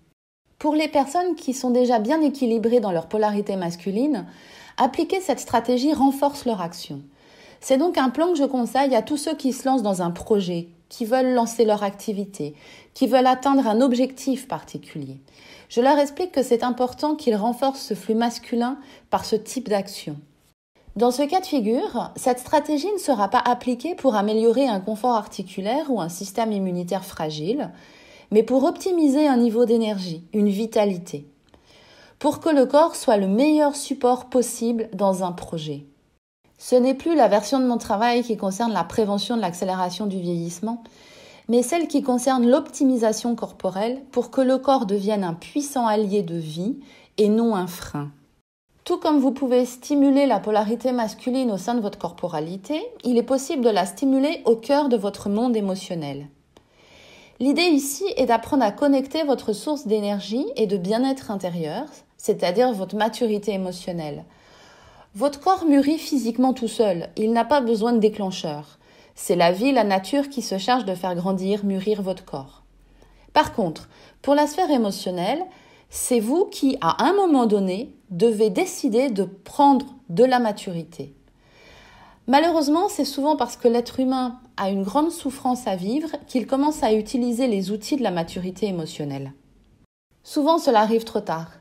Pour 0.57 0.73
les 0.73 0.87
personnes 0.87 1.35
qui 1.35 1.53
sont 1.53 1.69
déjà 1.69 1.99
bien 1.99 2.19
équilibrées 2.21 2.79
dans 2.79 2.91
leur 2.91 3.07
polarité 3.07 3.55
masculine, 3.57 4.25
appliquer 4.77 5.21
cette 5.21 5.39
stratégie 5.39 5.93
renforce 5.93 6.45
leur 6.45 6.61
action. 6.61 7.03
C'est 7.59 7.77
donc 7.77 7.97
un 7.97 8.09
plan 8.09 8.27
que 8.29 8.37
je 8.37 8.43
conseille 8.43 8.95
à 8.95 9.01
tous 9.01 9.17
ceux 9.17 9.35
qui 9.35 9.53
se 9.53 9.67
lancent 9.67 9.83
dans 9.83 10.01
un 10.01 10.11
projet, 10.11 10.69
qui 10.89 11.05
veulent 11.05 11.33
lancer 11.33 11.65
leur 11.65 11.83
activité, 11.83 12.55
qui 12.93 13.07
veulent 13.07 13.27
atteindre 13.27 13.67
un 13.67 13.81
objectif 13.81 14.47
particulier. 14.47 15.19
Je 15.69 15.81
leur 15.81 15.97
explique 15.97 16.31
que 16.31 16.43
c'est 16.43 16.63
important 16.63 17.15
qu'ils 17.15 17.35
renforcent 17.35 17.81
ce 17.81 17.93
flux 17.93 18.15
masculin 18.15 18.77
par 19.09 19.25
ce 19.25 19.35
type 19.35 19.69
d'action. 19.69 20.17
Dans 20.95 21.11
ce 21.11 21.21
cas 21.21 21.41
de 21.41 21.45
figure, 21.45 22.11
cette 22.15 22.39
stratégie 22.39 22.91
ne 22.91 22.97
sera 22.97 23.27
pas 23.27 23.41
appliquée 23.45 23.93
pour 23.93 24.15
améliorer 24.15 24.67
un 24.67 24.79
confort 24.79 25.15
articulaire 25.15 25.91
ou 25.91 26.01
un 26.01 26.09
système 26.09 26.51
immunitaire 26.51 27.05
fragile, 27.05 27.69
mais 28.31 28.43
pour 28.43 28.63
optimiser 28.63 29.27
un 29.27 29.37
niveau 29.37 29.65
d'énergie, 29.65 30.23
une 30.33 30.49
vitalité, 30.49 31.27
pour 32.17 32.39
que 32.39 32.49
le 32.49 32.65
corps 32.65 32.95
soit 32.95 33.17
le 33.17 33.27
meilleur 33.27 33.75
support 33.75 34.25
possible 34.25 34.89
dans 34.93 35.23
un 35.23 35.33
projet. 35.33 35.85
Ce 36.57 36.75
n'est 36.75 36.95
plus 36.95 37.15
la 37.15 37.27
version 37.27 37.59
de 37.59 37.67
mon 37.67 37.77
travail 37.77 38.23
qui 38.23 38.35
concerne 38.35 38.73
la 38.73 38.83
prévention 38.83 39.35
de 39.35 39.41
l'accélération 39.41 40.07
du 40.07 40.19
vieillissement, 40.19 40.83
mais 41.49 41.61
celle 41.61 41.87
qui 41.87 42.01
concerne 42.01 42.47
l'optimisation 42.49 43.35
corporelle 43.35 44.01
pour 44.11 44.31
que 44.31 44.41
le 44.41 44.57
corps 44.57 44.85
devienne 44.85 45.23
un 45.23 45.33
puissant 45.33 45.85
allié 45.85 46.23
de 46.23 46.35
vie 46.35 46.79
et 47.17 47.29
non 47.29 47.55
un 47.55 47.67
frein. 47.67 48.11
Tout 48.83 48.97
comme 48.97 49.19
vous 49.19 49.31
pouvez 49.31 49.65
stimuler 49.65 50.25
la 50.25 50.39
polarité 50.39 50.91
masculine 50.91 51.51
au 51.51 51.57
sein 51.57 51.75
de 51.75 51.81
votre 51.81 51.99
corporalité, 51.99 52.81
il 53.03 53.17
est 53.17 53.23
possible 53.23 53.63
de 53.63 53.69
la 53.69 53.85
stimuler 53.85 54.41
au 54.45 54.55
cœur 54.55 54.89
de 54.89 54.97
votre 54.97 55.29
monde 55.29 55.57
émotionnel. 55.57 56.27
L'idée 57.39 57.67
ici 57.67 58.05
est 58.15 58.25
d'apprendre 58.25 58.63
à 58.63 58.71
connecter 58.71 59.23
votre 59.23 59.53
source 59.53 59.85
d'énergie 59.85 60.45
et 60.55 60.65
de 60.65 60.77
bien-être 60.77 61.29
intérieur, 61.31 61.83
c'est-à-dire 62.17 62.71
votre 62.73 62.95
maturité 62.95 63.51
émotionnelle, 63.51 64.23
votre 65.17 65.39
corps 65.39 65.65
mûrit 65.65 65.97
physiquement 65.97 66.53
tout 66.53 66.67
seul, 66.67 67.09
il 67.17 67.33
n'a 67.33 67.43
pas 67.43 67.59
besoin 67.59 67.91
de 67.91 67.97
déclencheur. 67.97 68.77
C'est 69.15 69.35
la 69.35 69.51
vie, 69.51 69.71
la 69.71 69.83
nature 69.83 70.29
qui 70.29 70.43
se 70.43 70.59
charge 70.59 70.85
de 70.85 70.93
faire 70.93 71.15
grandir, 71.15 71.65
mûrir 71.65 72.03
votre 72.03 72.23
corps. 72.23 72.61
Par 73.33 73.53
contre, 73.53 73.89
pour 74.21 74.35
la 74.35 74.45
sphère 74.45 74.69
émotionnelle, 74.69 75.43
c'est 75.89 76.19
vous 76.19 76.45
qui, 76.45 76.77
à 76.81 77.03
un 77.03 77.13
moment 77.13 77.47
donné, 77.47 77.95
devez 78.11 78.51
décider 78.51 79.09
de 79.09 79.23
prendre 79.23 79.87
de 80.09 80.23
la 80.23 80.37
maturité. 80.37 81.15
Malheureusement, 82.27 82.87
c'est 82.87 83.03
souvent 83.03 83.35
parce 83.35 83.57
que 83.57 83.67
l'être 83.67 83.99
humain 83.99 84.39
a 84.55 84.69
une 84.69 84.83
grande 84.83 85.09
souffrance 85.09 85.65
à 85.65 85.75
vivre 85.75 86.09
qu'il 86.27 86.45
commence 86.45 86.83
à 86.83 86.93
utiliser 86.93 87.47
les 87.47 87.71
outils 87.71 87.95
de 87.95 88.03
la 88.03 88.11
maturité 88.11 88.67
émotionnelle. 88.67 89.33
Souvent, 90.21 90.59
cela 90.59 90.81
arrive 90.81 91.05
trop 91.05 91.21
tard. 91.21 91.53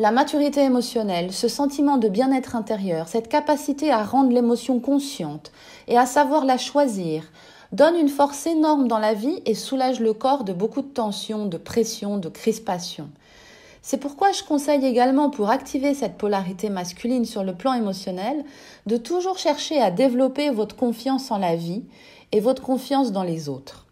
La 0.00 0.12
maturité 0.12 0.60
émotionnelle, 0.60 1.32
ce 1.32 1.48
sentiment 1.48 1.96
de 1.96 2.08
bien-être 2.08 2.54
intérieur, 2.54 3.08
cette 3.08 3.26
capacité 3.26 3.90
à 3.90 4.04
rendre 4.04 4.30
l'émotion 4.30 4.78
consciente 4.78 5.50
et 5.88 5.98
à 5.98 6.06
savoir 6.06 6.44
la 6.44 6.56
choisir, 6.56 7.24
donne 7.72 7.96
une 7.96 8.08
force 8.08 8.46
énorme 8.46 8.86
dans 8.86 9.00
la 9.00 9.12
vie 9.12 9.42
et 9.44 9.56
soulage 9.56 9.98
le 9.98 10.12
corps 10.12 10.44
de 10.44 10.52
beaucoup 10.52 10.82
de 10.82 10.86
tensions, 10.86 11.46
de 11.46 11.56
pression, 11.56 12.16
de 12.16 12.28
crispation. 12.28 13.10
C'est 13.82 13.96
pourquoi 13.96 14.30
je 14.30 14.44
conseille 14.44 14.86
également 14.86 15.30
pour 15.30 15.50
activer 15.50 15.94
cette 15.94 16.16
polarité 16.16 16.70
masculine 16.70 17.24
sur 17.24 17.42
le 17.42 17.56
plan 17.56 17.72
émotionnel 17.72 18.44
de 18.86 18.98
toujours 18.98 19.38
chercher 19.38 19.80
à 19.80 19.90
développer 19.90 20.50
votre 20.50 20.76
confiance 20.76 21.32
en 21.32 21.38
la 21.38 21.56
vie 21.56 21.82
et 22.30 22.38
votre 22.38 22.62
confiance 22.62 23.10
dans 23.10 23.24
les 23.24 23.48
autres. 23.48 23.84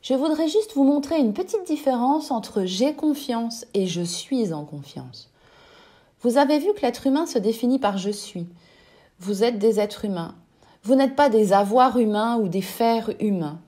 Je 0.00 0.14
voudrais 0.14 0.48
juste 0.48 0.72
vous 0.74 0.84
montrer 0.84 1.18
une 1.18 1.34
petite 1.34 1.66
différence 1.66 2.30
entre 2.30 2.64
j'ai 2.64 2.94
confiance 2.94 3.66
et 3.74 3.86
je 3.86 4.00
suis 4.00 4.54
en 4.54 4.64
confiance. 4.64 5.28
Vous 6.24 6.38
avez 6.38 6.58
vu 6.58 6.72
que 6.72 6.80
l'être 6.80 7.06
humain 7.06 7.26
se 7.26 7.38
définit 7.38 7.78
par 7.78 7.98
je 7.98 8.08
suis. 8.08 8.46
Vous 9.20 9.44
êtes 9.44 9.58
des 9.58 9.78
êtres 9.78 10.06
humains. 10.06 10.34
Vous 10.82 10.94
n'êtes 10.94 11.16
pas 11.16 11.28
des 11.28 11.52
avoirs 11.52 11.98
humains 11.98 12.38
ou 12.38 12.48
des 12.48 12.62
fers 12.62 13.10
humains. 13.20 13.58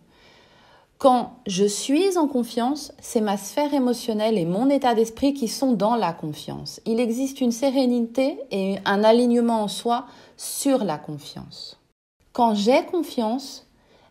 Quand 0.96 1.32
je 1.46 1.66
suis 1.66 2.16
en 2.16 2.26
confiance, 2.26 2.92
c'est 2.98 3.20
ma 3.20 3.36
sphère 3.36 3.74
émotionnelle 3.74 4.38
et 4.38 4.46
mon 4.46 4.70
état 4.70 4.94
d'esprit 4.94 5.34
qui 5.34 5.48
sont 5.48 5.74
dans 5.74 5.96
la 5.96 6.14
confiance. 6.14 6.80
Il 6.86 6.98
existe 6.98 7.42
une 7.42 7.52
sérénité 7.52 8.38
et 8.50 8.78
un 8.86 9.04
alignement 9.04 9.64
en 9.64 9.68
soi 9.68 10.06
sur 10.38 10.82
la 10.82 10.96
confiance. 10.96 11.78
Quand 12.32 12.54
j'ai 12.54 12.86
confiance, 12.86 13.66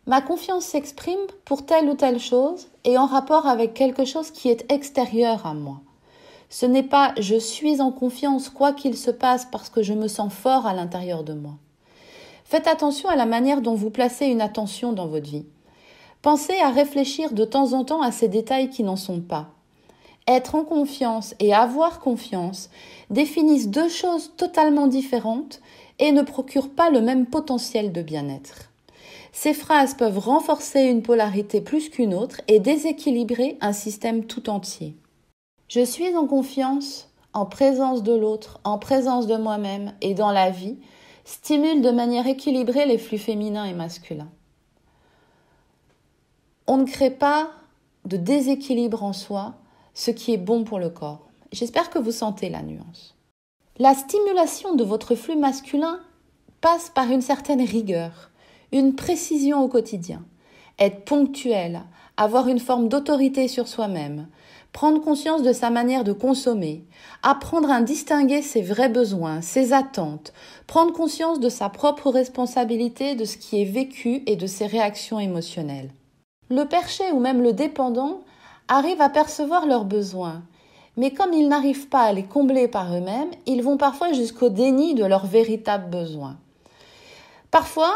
ma 0.06 0.22
confiance 0.22 0.66
s'exprime 0.66 1.26
pour 1.46 1.66
telle 1.66 1.90
ou 1.90 1.96
telle 1.96 2.20
chose 2.20 2.68
et 2.84 3.00
en 3.00 3.08
rapport 3.08 3.48
avec 3.48 3.74
quelque 3.74 4.06
chose 4.06 4.30
qui 4.30 4.50
est 4.50 4.72
extérieur 4.72 5.48
à 5.48 5.56
moi. 5.56 5.82
Ce 6.50 6.66
n'est 6.66 6.84
pas 6.84 7.14
je 7.18 7.36
suis 7.36 7.82
en 7.82 7.92
confiance 7.92 8.50
quoi 8.50 8.74
qu'il 8.74 8.96
se 8.96 9.12
passe 9.12 9.46
parce 9.52 9.70
que 9.70 9.84
je 9.84 9.94
me 9.94 10.08
sens 10.08 10.34
fort 10.34 10.66
à 10.66 10.74
l'intérieur 10.74 11.24
de 11.24 11.34
moi. 11.34 11.54
Faites 12.44 12.68
attention 12.68 13.10
à 13.10 13.16
la 13.16 13.26
manière 13.26 13.62
dont 13.62 13.74
vous 13.74 13.90
placez 13.90 14.28
une 14.28 14.42
attention 14.42 14.94
dans 14.94 15.08
votre 15.08 15.30
vie. 15.30 15.46
Pensez 16.22 16.60
à 16.60 16.70
réfléchir 16.70 17.34
de 17.34 17.46
temps 17.46 17.74
en 17.74 17.84
temps 17.84 18.02
à 18.02 18.12
ces 18.12 18.28
détails 18.28 18.70
qui 18.70 18.84
n'en 18.84 18.96
sont 18.96 19.20
pas. 19.20 19.50
Être 20.28 20.56
en 20.56 20.64
confiance 20.64 21.36
et 21.40 21.54
avoir 21.54 22.00
confiance 22.00 22.70
définissent 23.12 23.70
deux 23.70 23.90
choses 23.90 24.32
totalement 24.38 24.88
différentes 24.88 25.62
et 26.00 26.12
ne 26.12 26.24
procurent 26.24 26.72
pas 26.72 26.90
le 26.90 27.02
même 27.02 27.26
potentiel 27.28 27.92
de 27.92 28.02
bien-être. 28.02 28.72
Ces 29.34 29.54
phrases 29.54 29.94
peuvent 29.94 30.18
renforcer 30.18 30.82
une 30.82 31.04
polarité 31.04 31.62
plus 31.62 31.90
qu'une 31.90 32.14
autre 32.14 32.42
et 32.48 32.60
déséquilibrer 32.60 33.58
un 33.62 33.74
système 33.74 34.26
tout 34.26 34.50
entier. 34.50 34.96
Je 35.68 35.84
suis 35.84 36.16
en 36.16 36.28
confiance, 36.28 37.10
en 37.34 37.46
présence 37.46 38.04
de 38.04 38.14
l'autre, 38.14 38.60
en 38.64 38.78
présence 38.78 39.26
de 39.26 39.36
moi-même 39.36 39.94
et 40.02 40.14
dans 40.14 40.32
la 40.32 40.52
vie 40.52 40.78
stimule 41.24 41.82
de 41.82 41.90
manière 41.90 42.28
équilibrée 42.28 42.86
les 42.86 43.00
flux 43.00 43.18
féminins 43.18 43.66
et 43.66 43.74
masculins. 43.74 44.30
On 46.68 46.78
ne 46.78 46.86
crée 46.86 47.12
pas 47.12 47.50
de 48.06 48.18
déséquilibre 48.18 49.04
en 49.04 49.14
soi, 49.14 49.56
ce 49.96 50.12
qui 50.12 50.34
est 50.34 50.38
bon 50.38 50.64
pour 50.64 50.78
le 50.78 50.90
corps. 50.90 51.28
J'espère 51.52 51.90
que 51.90 52.00
vous 52.00 52.12
sentez 52.12 52.50
la 52.50 52.62
nuance. 52.62 53.16
La 53.78 53.96
stimulation 53.96 54.76
de 54.76 54.84
votre 54.84 55.16
flux 55.16 55.36
masculin 55.36 56.00
passe 56.62 56.90
par 56.90 57.10
une 57.10 57.22
certaine 57.22 57.62
rigueur, 57.62 58.30
une 58.72 58.96
précision 58.96 59.64
au 59.64 59.68
quotidien, 59.68 60.24
être 60.78 61.06
ponctuel, 61.06 61.84
avoir 62.18 62.48
une 62.48 62.60
forme 62.60 62.88
d'autorité 62.88 63.48
sur 63.48 63.68
soi-même, 63.68 64.28
prendre 64.76 65.02
conscience 65.02 65.42
de 65.42 65.54
sa 65.54 65.70
manière 65.70 66.04
de 66.04 66.12
consommer, 66.12 66.84
apprendre 67.24 67.72
à 67.72 67.82
distinguer 67.82 68.42
ses 68.42 68.62
vrais 68.62 68.90
besoins, 68.90 69.40
ses 69.40 69.72
attentes, 69.72 70.34
prendre 70.68 70.92
conscience 70.92 71.40
de 71.40 71.48
sa 71.48 71.70
propre 71.70 72.10
responsabilité 72.10 73.16
de 73.16 73.24
ce 73.24 73.38
qui 73.38 73.62
est 73.62 73.72
vécu 73.72 74.22
et 74.28 74.36
de 74.36 74.46
ses 74.48 74.68
réactions 74.68 75.18
émotionnelles. 75.18 75.92
Le 76.50 76.66
perché 76.66 77.10
ou 77.14 77.22
même 77.22 77.42
le 77.42 77.54
dépendant 77.54 78.20
arrivent 78.68 79.02
à 79.02 79.08
percevoir 79.08 79.66
leurs 79.66 79.86
besoins, 79.86 80.44
mais 80.98 81.12
comme 81.12 81.32
ils 81.32 81.48
n'arrivent 81.48 81.88
pas 81.88 82.04
à 82.04 82.12
les 82.12 82.24
combler 82.26 82.68
par 82.68 82.94
eux-mêmes, 82.94 83.32
ils 83.46 83.64
vont 83.64 83.78
parfois 83.78 84.12
jusqu'au 84.12 84.50
déni 84.50 84.94
de 84.94 85.06
leurs 85.06 85.26
véritables 85.26 85.90
besoins. 85.90 86.36
Parfois, 87.50 87.96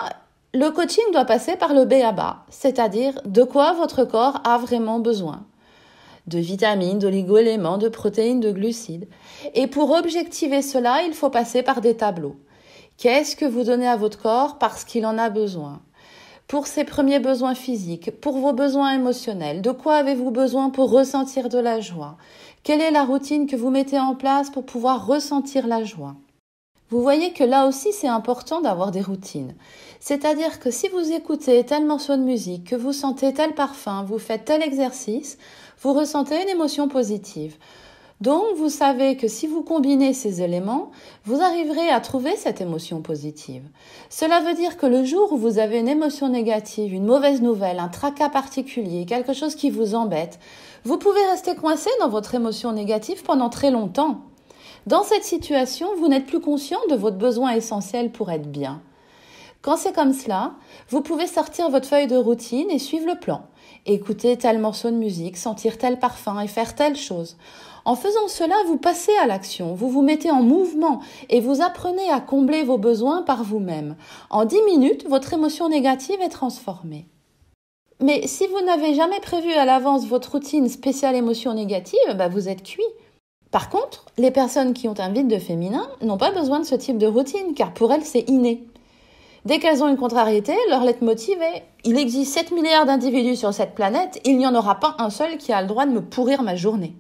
le 0.54 0.70
coaching 0.70 1.12
doit 1.12 1.26
passer 1.26 1.58
par 1.58 1.74
le 1.74 1.84
BABA, 1.84 2.46
c'est-à-dire 2.50 3.22
de 3.26 3.44
quoi 3.44 3.74
votre 3.74 4.06
corps 4.06 4.40
a 4.46 4.58
vraiment 4.58 5.00
besoin 5.00 5.44
de 6.30 6.40
vitamines, 6.40 7.00
d'oligo-éléments, 7.00 7.78
de 7.78 7.90
protéines, 7.90 8.40
de 8.40 8.52
glucides. 8.52 9.10
Et 9.54 9.68
pour 9.68 9.92
objectiver 9.92 10.62
cela, 10.62 11.04
il 11.04 11.14
faut 11.14 11.30
passer 11.30 11.64
par 11.64 11.82
des 11.82 11.98
tableaux. 11.98 12.38
Qu'est-ce 12.98 13.36
que 13.36 13.46
vous 13.46 13.64
donnez 13.64 13.88
à 13.88 13.98
votre 13.98 14.22
corps 14.22 14.58
parce 14.58 14.84
qu'il 14.84 15.06
en 15.06 15.18
a 15.18 15.30
besoin? 15.30 15.82
Pour 16.48 16.68
ses 16.68 16.84
premiers 16.84 17.20
besoins 17.20 17.56
physiques, 17.56 18.20
pour 18.22 18.38
vos 18.38 18.54
besoins 18.54 18.94
émotionnels, 18.94 19.62
de 19.62 19.72
quoi 19.72 19.96
avez-vous 19.96 20.32
besoin 20.32 20.70
pour 20.70 20.90
ressentir 20.90 21.50
de 21.50 21.60
la 21.60 21.80
joie? 21.80 22.18
Quelle 22.64 22.82
est 22.82 22.92
la 22.92 23.04
routine 23.04 23.48
que 23.48 23.56
vous 23.56 23.70
mettez 23.70 24.00
en 24.00 24.16
place 24.16 24.50
pour 24.50 24.66
pouvoir 24.66 25.06
ressentir 25.06 25.68
la 25.68 25.84
joie? 25.84 26.16
Vous 26.90 27.04
voyez 27.04 27.34
que 27.34 27.44
là 27.44 27.68
aussi 27.68 27.94
c'est 27.94 28.08
important 28.08 28.62
d'avoir 28.62 28.90
des 28.90 29.02
routines. 29.02 29.54
C'est-à-dire 30.00 30.60
que 30.60 30.72
si 30.72 30.88
vous 30.88 31.12
écoutez 31.12 31.64
tel 31.64 31.86
morceau 31.86 32.18
de 32.18 32.24
musique, 32.24 32.70
que 32.72 32.76
vous 32.76 32.94
sentez 32.94 33.32
tel 33.32 33.54
parfum, 33.54 34.04
vous 34.04 34.18
faites 34.18 34.46
tel 34.46 34.64
exercice, 34.64 35.38
vous 35.82 35.94
ressentez 35.94 36.42
une 36.42 36.50
émotion 36.50 36.88
positive. 36.88 37.56
Donc 38.22 38.44
vous 38.58 38.68
savez 38.68 39.16
que 39.16 39.30
si 39.30 39.48
vous 39.48 39.64
combinez 39.64 40.14
ces 40.14 40.42
éléments, 40.42 40.92
vous 41.24 41.42
arriverez 41.42 41.88
à 41.88 42.02
trouver 42.02 42.36
cette 42.36 42.60
émotion 42.60 43.02
positive. 43.02 43.64
Cela 44.10 44.42
veut 44.42 44.56
dire 44.56 44.76
que 44.76 44.86
le 44.86 45.06
jour 45.06 45.32
où 45.32 45.38
vous 45.38 45.58
avez 45.58 45.80
une 45.80 45.88
émotion 45.88 46.28
négative, 46.28 46.94
une 46.94 47.06
mauvaise 47.06 47.42
nouvelle, 47.42 47.80
un 47.80 47.88
tracas 47.88 48.28
particulier, 48.28 49.06
quelque 49.06 49.32
chose 49.32 49.56
qui 49.56 49.70
vous 49.70 49.96
embête, 49.96 50.38
vous 50.84 50.98
pouvez 50.98 51.24
rester 51.32 51.56
coincé 51.56 51.90
dans 52.02 52.10
votre 52.10 52.36
émotion 52.36 52.74
négative 52.74 53.24
pendant 53.24 53.50
très 53.50 53.72
longtemps. 53.72 54.20
Dans 54.86 55.04
cette 55.04 55.24
situation, 55.24 55.88
vous 55.98 56.10
n'êtes 56.10 56.26
plus 56.26 56.42
conscient 56.42 56.80
de 56.90 56.96
votre 56.96 57.18
besoin 57.18 57.52
essentiel 57.52 58.12
pour 58.12 58.32
être 58.32 58.52
bien. 58.52 58.82
Quand 59.62 59.76
c'est 59.76 59.94
comme 59.94 60.14
cela, 60.14 60.54
vous 60.90 61.02
pouvez 61.02 61.28
sortir 61.28 61.70
votre 61.70 61.88
feuille 61.88 62.08
de 62.08 62.16
routine 62.16 62.70
et 62.70 62.80
suivre 62.80 63.08
le 63.08 63.20
plan. 63.20 63.42
Écouter 63.86 64.38
tel 64.38 64.58
morceau 64.58 64.90
de 64.90 64.96
musique, 64.96 65.36
sentir 65.36 65.78
tel 65.78 66.00
parfum 66.00 66.40
et 66.40 66.48
faire 66.48 66.76
telle 66.76 66.96
chose. 66.96 67.36
En 67.84 67.96
faisant 67.96 68.28
cela, 68.30 68.56
vous 68.68 68.78
passez 68.78 69.12
à 69.22 69.28
l'action, 69.28 69.74
vous 69.74 69.90
vous 69.90 70.02
mettez 70.02 70.32
en 70.32 70.44
mouvement 70.44 71.02
et 71.30 71.42
vous 71.42 71.62
apprenez 71.62 72.10
à 72.10 72.22
combler 72.22 72.64
vos 72.64 72.78
besoins 72.78 73.22
par 73.22 73.44
vous-même. 73.44 73.96
En 74.30 74.46
dix 74.46 74.62
minutes, 74.64 75.08
votre 75.10 75.34
émotion 75.34 75.68
négative 75.68 76.22
est 76.22 76.30
transformée. 76.30 77.08
Mais 78.02 78.28
si 78.28 78.48
vous 78.48 78.66
n'avez 78.66 78.94
jamais 78.94 79.20
prévu 79.20 79.52
à 79.52 79.66
l'avance 79.66 80.06
votre 80.06 80.32
routine 80.32 80.70
spéciale 80.70 81.16
émotion 81.16 81.54
négative, 81.54 82.00
bah 82.16 82.30
vous 82.30 82.48
êtes 82.48 82.64
cuit. 82.64 82.82
Par 83.52 83.70
contre, 83.70 84.06
les 84.18 84.32
personnes 84.32 84.74
qui 84.74 84.88
ont 84.88 85.00
un 85.00 85.10
vide 85.10 85.28
de 85.28 85.40
féminin 85.40 85.90
n'ont 86.02 86.18
pas 86.18 86.32
besoin 86.32 86.60
de 86.60 86.66
ce 86.66 86.76
type 86.76 86.98
de 86.98 87.08
routine, 87.08 87.54
car 87.56 87.74
pour 87.74 87.92
elles, 87.92 88.06
c'est 88.06 88.30
inné. 88.30 88.64
Dès 89.50 89.58
qu'elles 89.58 89.82
ont 89.82 89.88
une 89.88 89.98
contrariété, 89.98 90.54
leur 90.70 90.84
leitmotiv 90.84 91.42
est 91.42 91.64
Il 91.84 91.98
existe 91.98 92.36
7 92.36 92.52
milliards 92.52 92.86
d'individus 92.86 93.36
sur 93.36 93.52
cette 93.52 93.74
planète, 93.74 94.22
il 94.24 94.38
n'y 94.38 94.46
en 94.46 94.54
aura 94.54 94.80
pas 94.80 94.94
un 95.00 95.10
seul 95.10 95.38
qui 95.38 95.52
a 95.52 95.60
le 95.60 95.68
droit 95.68 95.88
de 95.88 95.92
me 95.92 96.04
pourrir 96.04 96.44
ma 96.44 96.56
journée. 96.56 96.94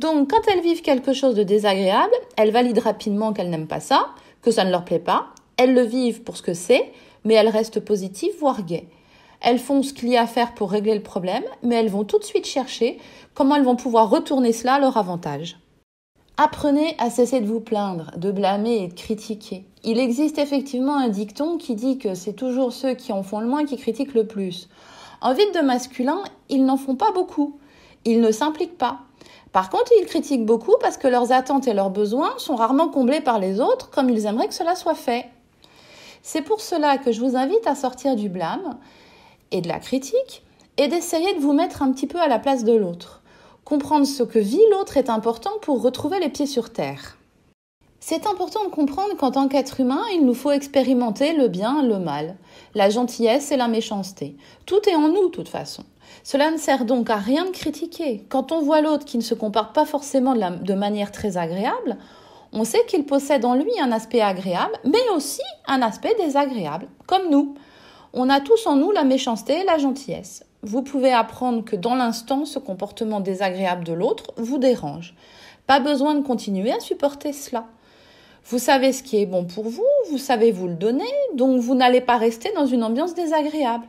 Donc, 0.00 0.28
quand 0.28 0.40
elles 0.48 0.60
vivent 0.60 0.82
quelque 0.82 1.12
chose 1.12 1.36
de 1.36 1.44
désagréable, 1.44 2.12
elles 2.36 2.50
valident 2.50 2.80
rapidement 2.80 3.32
qu'elles 3.32 3.48
n'aiment 3.48 3.68
pas 3.68 3.78
ça, 3.78 4.08
que 4.42 4.50
ça 4.50 4.64
ne 4.64 4.72
leur 4.72 4.84
plaît 4.84 4.98
pas, 4.98 5.28
elles 5.56 5.72
le 5.72 5.82
vivent 5.82 6.24
pour 6.24 6.36
ce 6.36 6.42
que 6.42 6.52
c'est, 6.52 6.90
mais 7.22 7.34
elles 7.34 7.48
restent 7.48 7.78
positives, 7.78 8.34
voire 8.40 8.64
gaies. 8.64 8.88
Elles 9.40 9.60
font 9.60 9.84
ce 9.84 9.92
qu'il 9.92 10.08
y 10.08 10.16
a 10.16 10.22
à 10.22 10.26
faire 10.26 10.52
pour 10.52 10.72
régler 10.72 10.96
le 10.96 11.02
problème, 11.04 11.44
mais 11.62 11.76
elles 11.76 11.90
vont 11.90 12.02
tout 12.02 12.18
de 12.18 12.24
suite 12.24 12.46
chercher 12.46 12.98
comment 13.34 13.54
elles 13.54 13.62
vont 13.62 13.76
pouvoir 13.76 14.10
retourner 14.10 14.52
cela 14.52 14.74
à 14.74 14.80
leur 14.80 14.96
avantage. 14.96 15.58
Apprenez 16.38 16.94
à 16.98 17.08
cesser 17.08 17.40
de 17.40 17.46
vous 17.46 17.60
plaindre, 17.60 18.10
de 18.18 18.30
blâmer 18.30 18.82
et 18.82 18.88
de 18.88 18.92
critiquer. 18.92 19.64
Il 19.84 19.98
existe 19.98 20.36
effectivement 20.36 20.94
un 20.94 21.08
dicton 21.08 21.56
qui 21.56 21.74
dit 21.74 21.96
que 21.96 22.14
c'est 22.14 22.34
toujours 22.34 22.74
ceux 22.74 22.92
qui 22.92 23.10
en 23.14 23.22
font 23.22 23.40
le 23.40 23.46
moins 23.46 23.64
qui 23.64 23.78
critiquent 23.78 24.12
le 24.12 24.26
plus. 24.26 24.68
En 25.22 25.32
vide 25.32 25.54
de 25.54 25.60
masculin, 25.60 26.22
ils 26.50 26.66
n'en 26.66 26.76
font 26.76 26.94
pas 26.94 27.10
beaucoup. 27.12 27.58
Ils 28.04 28.20
ne 28.20 28.30
s'impliquent 28.30 28.76
pas. 28.76 28.98
Par 29.52 29.70
contre, 29.70 29.90
ils 29.98 30.04
critiquent 30.04 30.44
beaucoup 30.44 30.74
parce 30.82 30.98
que 30.98 31.08
leurs 31.08 31.32
attentes 31.32 31.68
et 31.68 31.72
leurs 31.72 31.88
besoins 31.88 32.34
sont 32.36 32.56
rarement 32.56 32.88
comblés 32.88 33.22
par 33.22 33.38
les 33.38 33.58
autres 33.58 33.88
comme 33.88 34.10
ils 34.10 34.26
aimeraient 34.26 34.48
que 34.48 34.54
cela 34.54 34.74
soit 34.74 34.94
fait. 34.94 35.30
C'est 36.20 36.42
pour 36.42 36.60
cela 36.60 36.98
que 36.98 37.12
je 37.12 37.22
vous 37.22 37.34
invite 37.34 37.66
à 37.66 37.74
sortir 37.74 38.14
du 38.14 38.28
blâme 38.28 38.76
et 39.52 39.62
de 39.62 39.68
la 39.68 39.78
critique 39.78 40.42
et 40.76 40.88
d'essayer 40.88 41.32
de 41.32 41.40
vous 41.40 41.54
mettre 41.54 41.80
un 41.80 41.92
petit 41.92 42.06
peu 42.06 42.20
à 42.20 42.28
la 42.28 42.38
place 42.38 42.62
de 42.62 42.74
l'autre. 42.74 43.22
Comprendre 43.66 44.06
ce 44.06 44.22
que 44.22 44.38
vit 44.38 44.62
l'autre 44.70 44.96
est 44.96 45.10
important 45.10 45.50
pour 45.60 45.82
retrouver 45.82 46.20
les 46.20 46.28
pieds 46.28 46.46
sur 46.46 46.72
terre. 46.72 47.18
C'est 47.98 48.28
important 48.28 48.62
de 48.62 48.70
comprendre 48.70 49.16
qu'en 49.16 49.32
tant 49.32 49.48
qu'être 49.48 49.80
humain, 49.80 50.04
il 50.14 50.24
nous 50.24 50.34
faut 50.34 50.52
expérimenter 50.52 51.32
le 51.32 51.48
bien, 51.48 51.82
le 51.82 51.98
mal, 51.98 52.36
la 52.76 52.90
gentillesse 52.90 53.50
et 53.50 53.56
la 53.56 53.66
méchanceté. 53.66 54.36
Tout 54.66 54.88
est 54.88 54.94
en 54.94 55.08
nous, 55.08 55.24
de 55.26 55.32
toute 55.32 55.48
façon. 55.48 55.82
Cela 56.22 56.52
ne 56.52 56.58
sert 56.58 56.84
donc 56.84 57.10
à 57.10 57.16
rien 57.16 57.44
de 57.44 57.50
critiquer. 57.50 58.24
Quand 58.28 58.52
on 58.52 58.62
voit 58.62 58.82
l'autre 58.82 59.04
qui 59.04 59.16
ne 59.16 59.22
se 59.22 59.34
comporte 59.34 59.74
pas 59.74 59.84
forcément 59.84 60.36
de, 60.36 60.64
de 60.64 60.74
manière 60.74 61.10
très 61.10 61.36
agréable, 61.36 61.96
on 62.52 62.62
sait 62.62 62.86
qu'il 62.86 63.04
possède 63.04 63.44
en 63.44 63.56
lui 63.56 63.72
un 63.80 63.90
aspect 63.90 64.20
agréable, 64.20 64.78
mais 64.84 65.08
aussi 65.12 65.42
un 65.66 65.82
aspect 65.82 66.14
désagréable, 66.14 66.86
comme 67.08 67.30
nous 67.30 67.56
On 68.12 68.30
a 68.30 68.38
tous 68.38 68.64
en 68.68 68.76
nous 68.76 68.92
la 68.92 69.02
méchanceté 69.02 69.62
et 69.62 69.64
la 69.64 69.78
gentillesse. 69.78 70.44
Vous 70.66 70.82
pouvez 70.82 71.12
apprendre 71.12 71.64
que 71.64 71.76
dans 71.76 71.94
l'instant, 71.94 72.44
ce 72.44 72.58
comportement 72.58 73.20
désagréable 73.20 73.84
de 73.84 73.92
l'autre 73.92 74.32
vous 74.36 74.58
dérange. 74.58 75.14
Pas 75.68 75.78
besoin 75.78 76.16
de 76.16 76.26
continuer 76.26 76.72
à 76.72 76.80
supporter 76.80 77.32
cela. 77.32 77.66
Vous 78.46 78.58
savez 78.58 78.92
ce 78.92 79.04
qui 79.04 79.18
est 79.18 79.26
bon 79.26 79.44
pour 79.44 79.68
vous, 79.68 79.86
vous 80.10 80.18
savez 80.18 80.50
vous 80.50 80.66
le 80.66 80.74
donner, 80.74 81.04
donc 81.34 81.60
vous 81.60 81.76
n'allez 81.76 82.00
pas 82.00 82.16
rester 82.16 82.50
dans 82.56 82.66
une 82.66 82.82
ambiance 82.82 83.14
désagréable. 83.14 83.86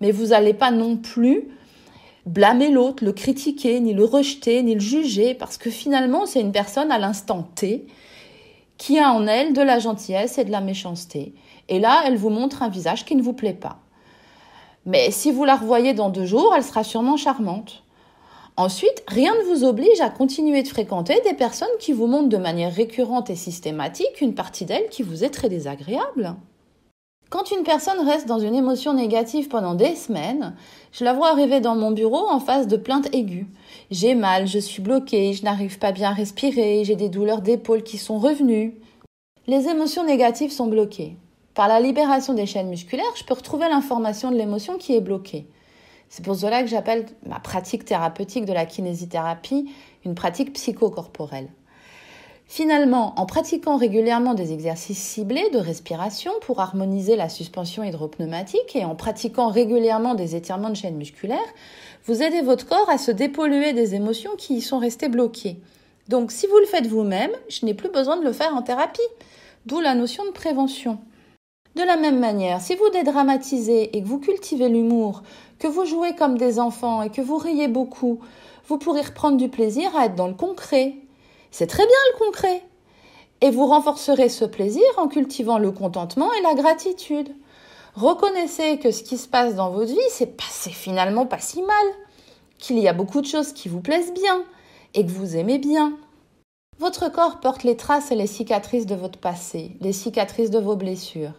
Mais 0.00 0.10
vous 0.10 0.26
n'allez 0.26 0.54
pas 0.54 0.72
non 0.72 0.96
plus 0.96 1.50
blâmer 2.26 2.72
l'autre, 2.72 3.04
le 3.04 3.12
critiquer, 3.12 3.78
ni 3.78 3.94
le 3.94 4.04
rejeter, 4.04 4.64
ni 4.64 4.74
le 4.74 4.80
juger, 4.80 5.34
parce 5.34 5.56
que 5.56 5.70
finalement, 5.70 6.26
c'est 6.26 6.40
une 6.40 6.50
personne 6.50 6.90
à 6.90 6.98
l'instant 6.98 7.46
T 7.54 7.86
qui 8.76 8.98
a 8.98 9.12
en 9.12 9.28
elle 9.28 9.52
de 9.52 9.62
la 9.62 9.78
gentillesse 9.78 10.36
et 10.38 10.44
de 10.44 10.50
la 10.50 10.62
méchanceté. 10.62 11.32
Et 11.68 11.78
là, 11.78 12.02
elle 12.06 12.16
vous 12.16 12.30
montre 12.30 12.64
un 12.64 12.70
visage 12.70 13.04
qui 13.04 13.14
ne 13.14 13.22
vous 13.22 13.34
plaît 13.34 13.54
pas. 13.54 13.78
Mais 14.88 15.10
si 15.10 15.30
vous 15.30 15.44
la 15.44 15.56
revoyez 15.56 15.92
dans 15.92 16.08
deux 16.08 16.24
jours, 16.24 16.54
elle 16.56 16.64
sera 16.64 16.82
sûrement 16.82 17.18
charmante. 17.18 17.82
Ensuite, 18.56 19.04
rien 19.06 19.34
ne 19.34 19.44
vous 19.44 19.64
oblige 19.64 20.00
à 20.00 20.08
continuer 20.08 20.62
de 20.62 20.68
fréquenter 20.68 21.20
des 21.26 21.34
personnes 21.34 21.68
qui 21.78 21.92
vous 21.92 22.06
montrent 22.06 22.30
de 22.30 22.38
manière 22.38 22.74
récurrente 22.74 23.28
et 23.28 23.36
systématique 23.36 24.22
une 24.22 24.34
partie 24.34 24.64
d'elles 24.64 24.88
qui 24.88 25.02
vous 25.02 25.24
est 25.24 25.28
très 25.28 25.50
désagréable. 25.50 26.34
Quand 27.28 27.50
une 27.50 27.64
personne 27.64 28.00
reste 28.00 28.26
dans 28.26 28.38
une 28.38 28.54
émotion 28.54 28.94
négative 28.94 29.48
pendant 29.48 29.74
des 29.74 29.94
semaines, 29.94 30.56
je 30.90 31.04
la 31.04 31.12
vois 31.12 31.32
arriver 31.32 31.60
dans 31.60 31.76
mon 31.76 31.90
bureau 31.90 32.26
en 32.26 32.40
face 32.40 32.66
de 32.66 32.78
plaintes 32.78 33.14
aiguës. 33.14 33.44
J'ai 33.90 34.14
mal, 34.14 34.46
je 34.46 34.58
suis 34.58 34.80
bloquée, 34.80 35.34
je 35.34 35.44
n'arrive 35.44 35.78
pas 35.78 35.92
bien 35.92 36.12
à 36.12 36.14
respirer, 36.14 36.82
j'ai 36.86 36.96
des 36.96 37.10
douleurs 37.10 37.42
d'épaule 37.42 37.82
qui 37.82 37.98
sont 37.98 38.18
revenues. 38.18 38.80
Les 39.46 39.68
émotions 39.68 40.06
négatives 40.06 40.50
sont 40.50 40.68
bloquées. 40.68 41.18
Par 41.58 41.66
la 41.66 41.80
libération 41.80 42.34
des 42.34 42.46
chaînes 42.46 42.68
musculaires, 42.68 43.16
je 43.16 43.24
peux 43.24 43.34
retrouver 43.34 43.68
l'information 43.68 44.30
de 44.30 44.36
l'émotion 44.36 44.78
qui 44.78 44.94
est 44.94 45.00
bloquée. 45.00 45.48
C'est 46.08 46.24
pour 46.24 46.36
cela 46.36 46.62
que 46.62 46.68
j'appelle 46.68 47.06
ma 47.26 47.40
pratique 47.40 47.84
thérapeutique 47.84 48.44
de 48.44 48.52
la 48.52 48.64
kinésithérapie 48.64 49.68
une 50.04 50.14
pratique 50.14 50.52
psychocorporelle. 50.52 51.48
Finalement, 52.46 53.12
en 53.18 53.26
pratiquant 53.26 53.76
régulièrement 53.76 54.34
des 54.34 54.52
exercices 54.52 55.02
ciblés 55.02 55.50
de 55.52 55.58
respiration 55.58 56.30
pour 56.42 56.60
harmoniser 56.60 57.16
la 57.16 57.28
suspension 57.28 57.82
hydropneumatique 57.82 58.76
et 58.76 58.84
en 58.84 58.94
pratiquant 58.94 59.48
régulièrement 59.48 60.14
des 60.14 60.36
étirements 60.36 60.70
de 60.70 60.76
chaîne 60.76 60.96
musculaire, 60.96 61.40
vous 62.04 62.22
aidez 62.22 62.40
votre 62.40 62.68
corps 62.68 62.88
à 62.88 62.98
se 62.98 63.10
dépolluer 63.10 63.72
des 63.72 63.96
émotions 63.96 64.36
qui 64.38 64.54
y 64.54 64.60
sont 64.62 64.78
restées 64.78 65.08
bloquées. 65.08 65.56
Donc 66.06 66.30
si 66.30 66.46
vous 66.46 66.58
le 66.58 66.66
faites 66.66 66.86
vous-même, 66.86 67.32
je 67.48 67.66
n'ai 67.66 67.74
plus 67.74 67.90
besoin 67.90 68.16
de 68.16 68.24
le 68.24 68.32
faire 68.32 68.54
en 68.54 68.62
thérapie, 68.62 69.00
d'où 69.66 69.80
la 69.80 69.96
notion 69.96 70.24
de 70.24 70.30
prévention. 70.30 71.00
De 71.78 71.84
la 71.84 71.96
même 71.96 72.18
manière, 72.18 72.60
si 72.60 72.74
vous 72.74 72.90
dédramatisez 72.90 73.96
et 73.96 74.02
que 74.02 74.08
vous 74.08 74.18
cultivez 74.18 74.68
l'humour, 74.68 75.22
que 75.60 75.68
vous 75.68 75.84
jouez 75.84 76.16
comme 76.16 76.36
des 76.36 76.58
enfants 76.58 77.02
et 77.02 77.08
que 77.08 77.20
vous 77.20 77.36
riez 77.36 77.68
beaucoup, 77.68 78.18
vous 78.66 78.78
pourrez 78.78 79.02
reprendre 79.02 79.36
du 79.36 79.48
plaisir 79.48 79.94
à 79.94 80.06
être 80.06 80.16
dans 80.16 80.26
le 80.26 80.34
concret, 80.34 80.96
c'est 81.52 81.68
très 81.68 81.86
bien 81.86 81.96
le 82.14 82.18
concret. 82.18 82.64
Et 83.42 83.52
vous 83.52 83.64
renforcerez 83.64 84.28
ce 84.28 84.44
plaisir 84.44 84.82
en 84.96 85.06
cultivant 85.06 85.58
le 85.58 85.70
contentement 85.70 86.32
et 86.32 86.42
la 86.42 86.54
gratitude. 86.54 87.32
Reconnaissez 87.94 88.80
que 88.80 88.90
ce 88.90 89.04
qui 89.04 89.16
se 89.16 89.28
passe 89.28 89.54
dans 89.54 89.70
votre 89.70 89.92
vie, 89.92 90.00
c'est 90.10 90.72
finalement 90.72 91.26
pas 91.26 91.38
si 91.38 91.62
mal. 91.62 91.86
Qu'il 92.58 92.80
y 92.80 92.88
a 92.88 92.92
beaucoup 92.92 93.20
de 93.20 93.26
choses 93.28 93.52
qui 93.52 93.68
vous 93.68 93.80
plaisent 93.80 94.12
bien 94.14 94.42
et 94.94 95.06
que 95.06 95.12
vous 95.12 95.36
aimez 95.36 95.58
bien. 95.58 95.92
Votre 96.80 97.08
corps 97.08 97.38
porte 97.38 97.62
les 97.62 97.76
traces 97.76 98.10
et 98.10 98.16
les 98.16 98.26
cicatrices 98.26 98.86
de 98.86 98.96
votre 98.96 99.20
passé, 99.20 99.76
les 99.80 99.92
cicatrices 99.92 100.50
de 100.50 100.58
vos 100.58 100.74
blessures. 100.74 101.34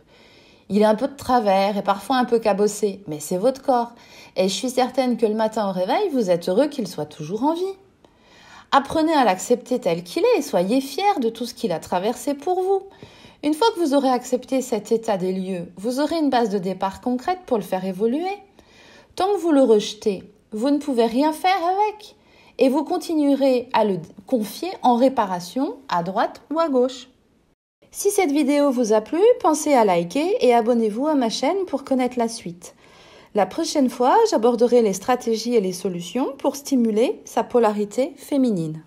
Il 0.69 0.83
est 0.83 0.85
un 0.85 0.95
peu 0.95 1.07
de 1.07 1.15
travers 1.15 1.77
et 1.77 1.81
parfois 1.81 2.17
un 2.17 2.25
peu 2.25 2.37
cabossé, 2.37 3.01
mais 3.07 3.19
c'est 3.19 3.37
votre 3.37 3.63
corps. 3.63 3.93
Et 4.35 4.47
je 4.47 4.53
suis 4.53 4.69
certaine 4.69 5.17
que 5.17 5.25
le 5.25 5.33
matin 5.33 5.67
au 5.67 5.71
réveil, 5.71 6.09
vous 6.13 6.29
êtes 6.29 6.47
heureux 6.47 6.67
qu'il 6.67 6.87
soit 6.87 7.05
toujours 7.05 7.43
en 7.43 7.55
vie. 7.55 7.77
Apprenez 8.71 9.13
à 9.13 9.25
l'accepter 9.25 9.79
tel 9.79 10.03
qu'il 10.03 10.23
est 10.23 10.37
et 10.37 10.43
soyez 10.43 10.79
fiers 10.79 11.19
de 11.21 11.29
tout 11.29 11.45
ce 11.47 11.55
qu'il 11.55 11.71
a 11.71 11.79
traversé 11.79 12.35
pour 12.35 12.61
vous. 12.61 12.83
Une 13.43 13.55
fois 13.55 13.67
que 13.73 13.79
vous 13.79 13.95
aurez 13.95 14.09
accepté 14.09 14.61
cet 14.61 14.91
état 14.91 15.17
des 15.17 15.33
lieux, 15.33 15.71
vous 15.77 15.99
aurez 15.99 16.19
une 16.19 16.29
base 16.29 16.49
de 16.49 16.59
départ 16.59 17.01
concrète 17.01 17.39
pour 17.47 17.57
le 17.57 17.63
faire 17.63 17.85
évoluer. 17.85 18.37
Tant 19.15 19.33
que 19.33 19.39
vous 19.39 19.51
le 19.51 19.63
rejetez, 19.63 20.23
vous 20.51 20.69
ne 20.69 20.77
pouvez 20.77 21.05
rien 21.05 21.33
faire 21.33 21.63
avec 21.63 22.15
et 22.59 22.69
vous 22.69 22.83
continuerez 22.83 23.69
à 23.73 23.85
le 23.85 23.97
confier 24.27 24.69
en 24.83 24.97
réparation 24.97 25.77
à 25.87 26.03
droite 26.03 26.41
ou 26.53 26.59
à 26.59 26.69
gauche. 26.69 27.07
Si 27.91 28.11
cette 28.11 28.31
vidéo 28.31 28.69
vous 28.69 28.93
a 28.93 29.01
plu, 29.01 29.19
pensez 29.41 29.73
à 29.73 29.83
liker 29.83 30.37
et 30.41 30.53
abonnez-vous 30.53 31.07
à 31.07 31.15
ma 31.15 31.29
chaîne 31.29 31.65
pour 31.65 31.83
connaître 31.83 32.19
la 32.19 32.27
suite. 32.27 32.75
La 33.33 33.47
prochaine 33.47 33.89
fois, 33.89 34.15
j'aborderai 34.29 34.83
les 34.83 34.93
stratégies 34.93 35.55
et 35.55 35.61
les 35.61 35.73
solutions 35.73 36.33
pour 36.37 36.55
stimuler 36.55 37.19
sa 37.25 37.43
polarité 37.43 38.13
féminine. 38.15 38.83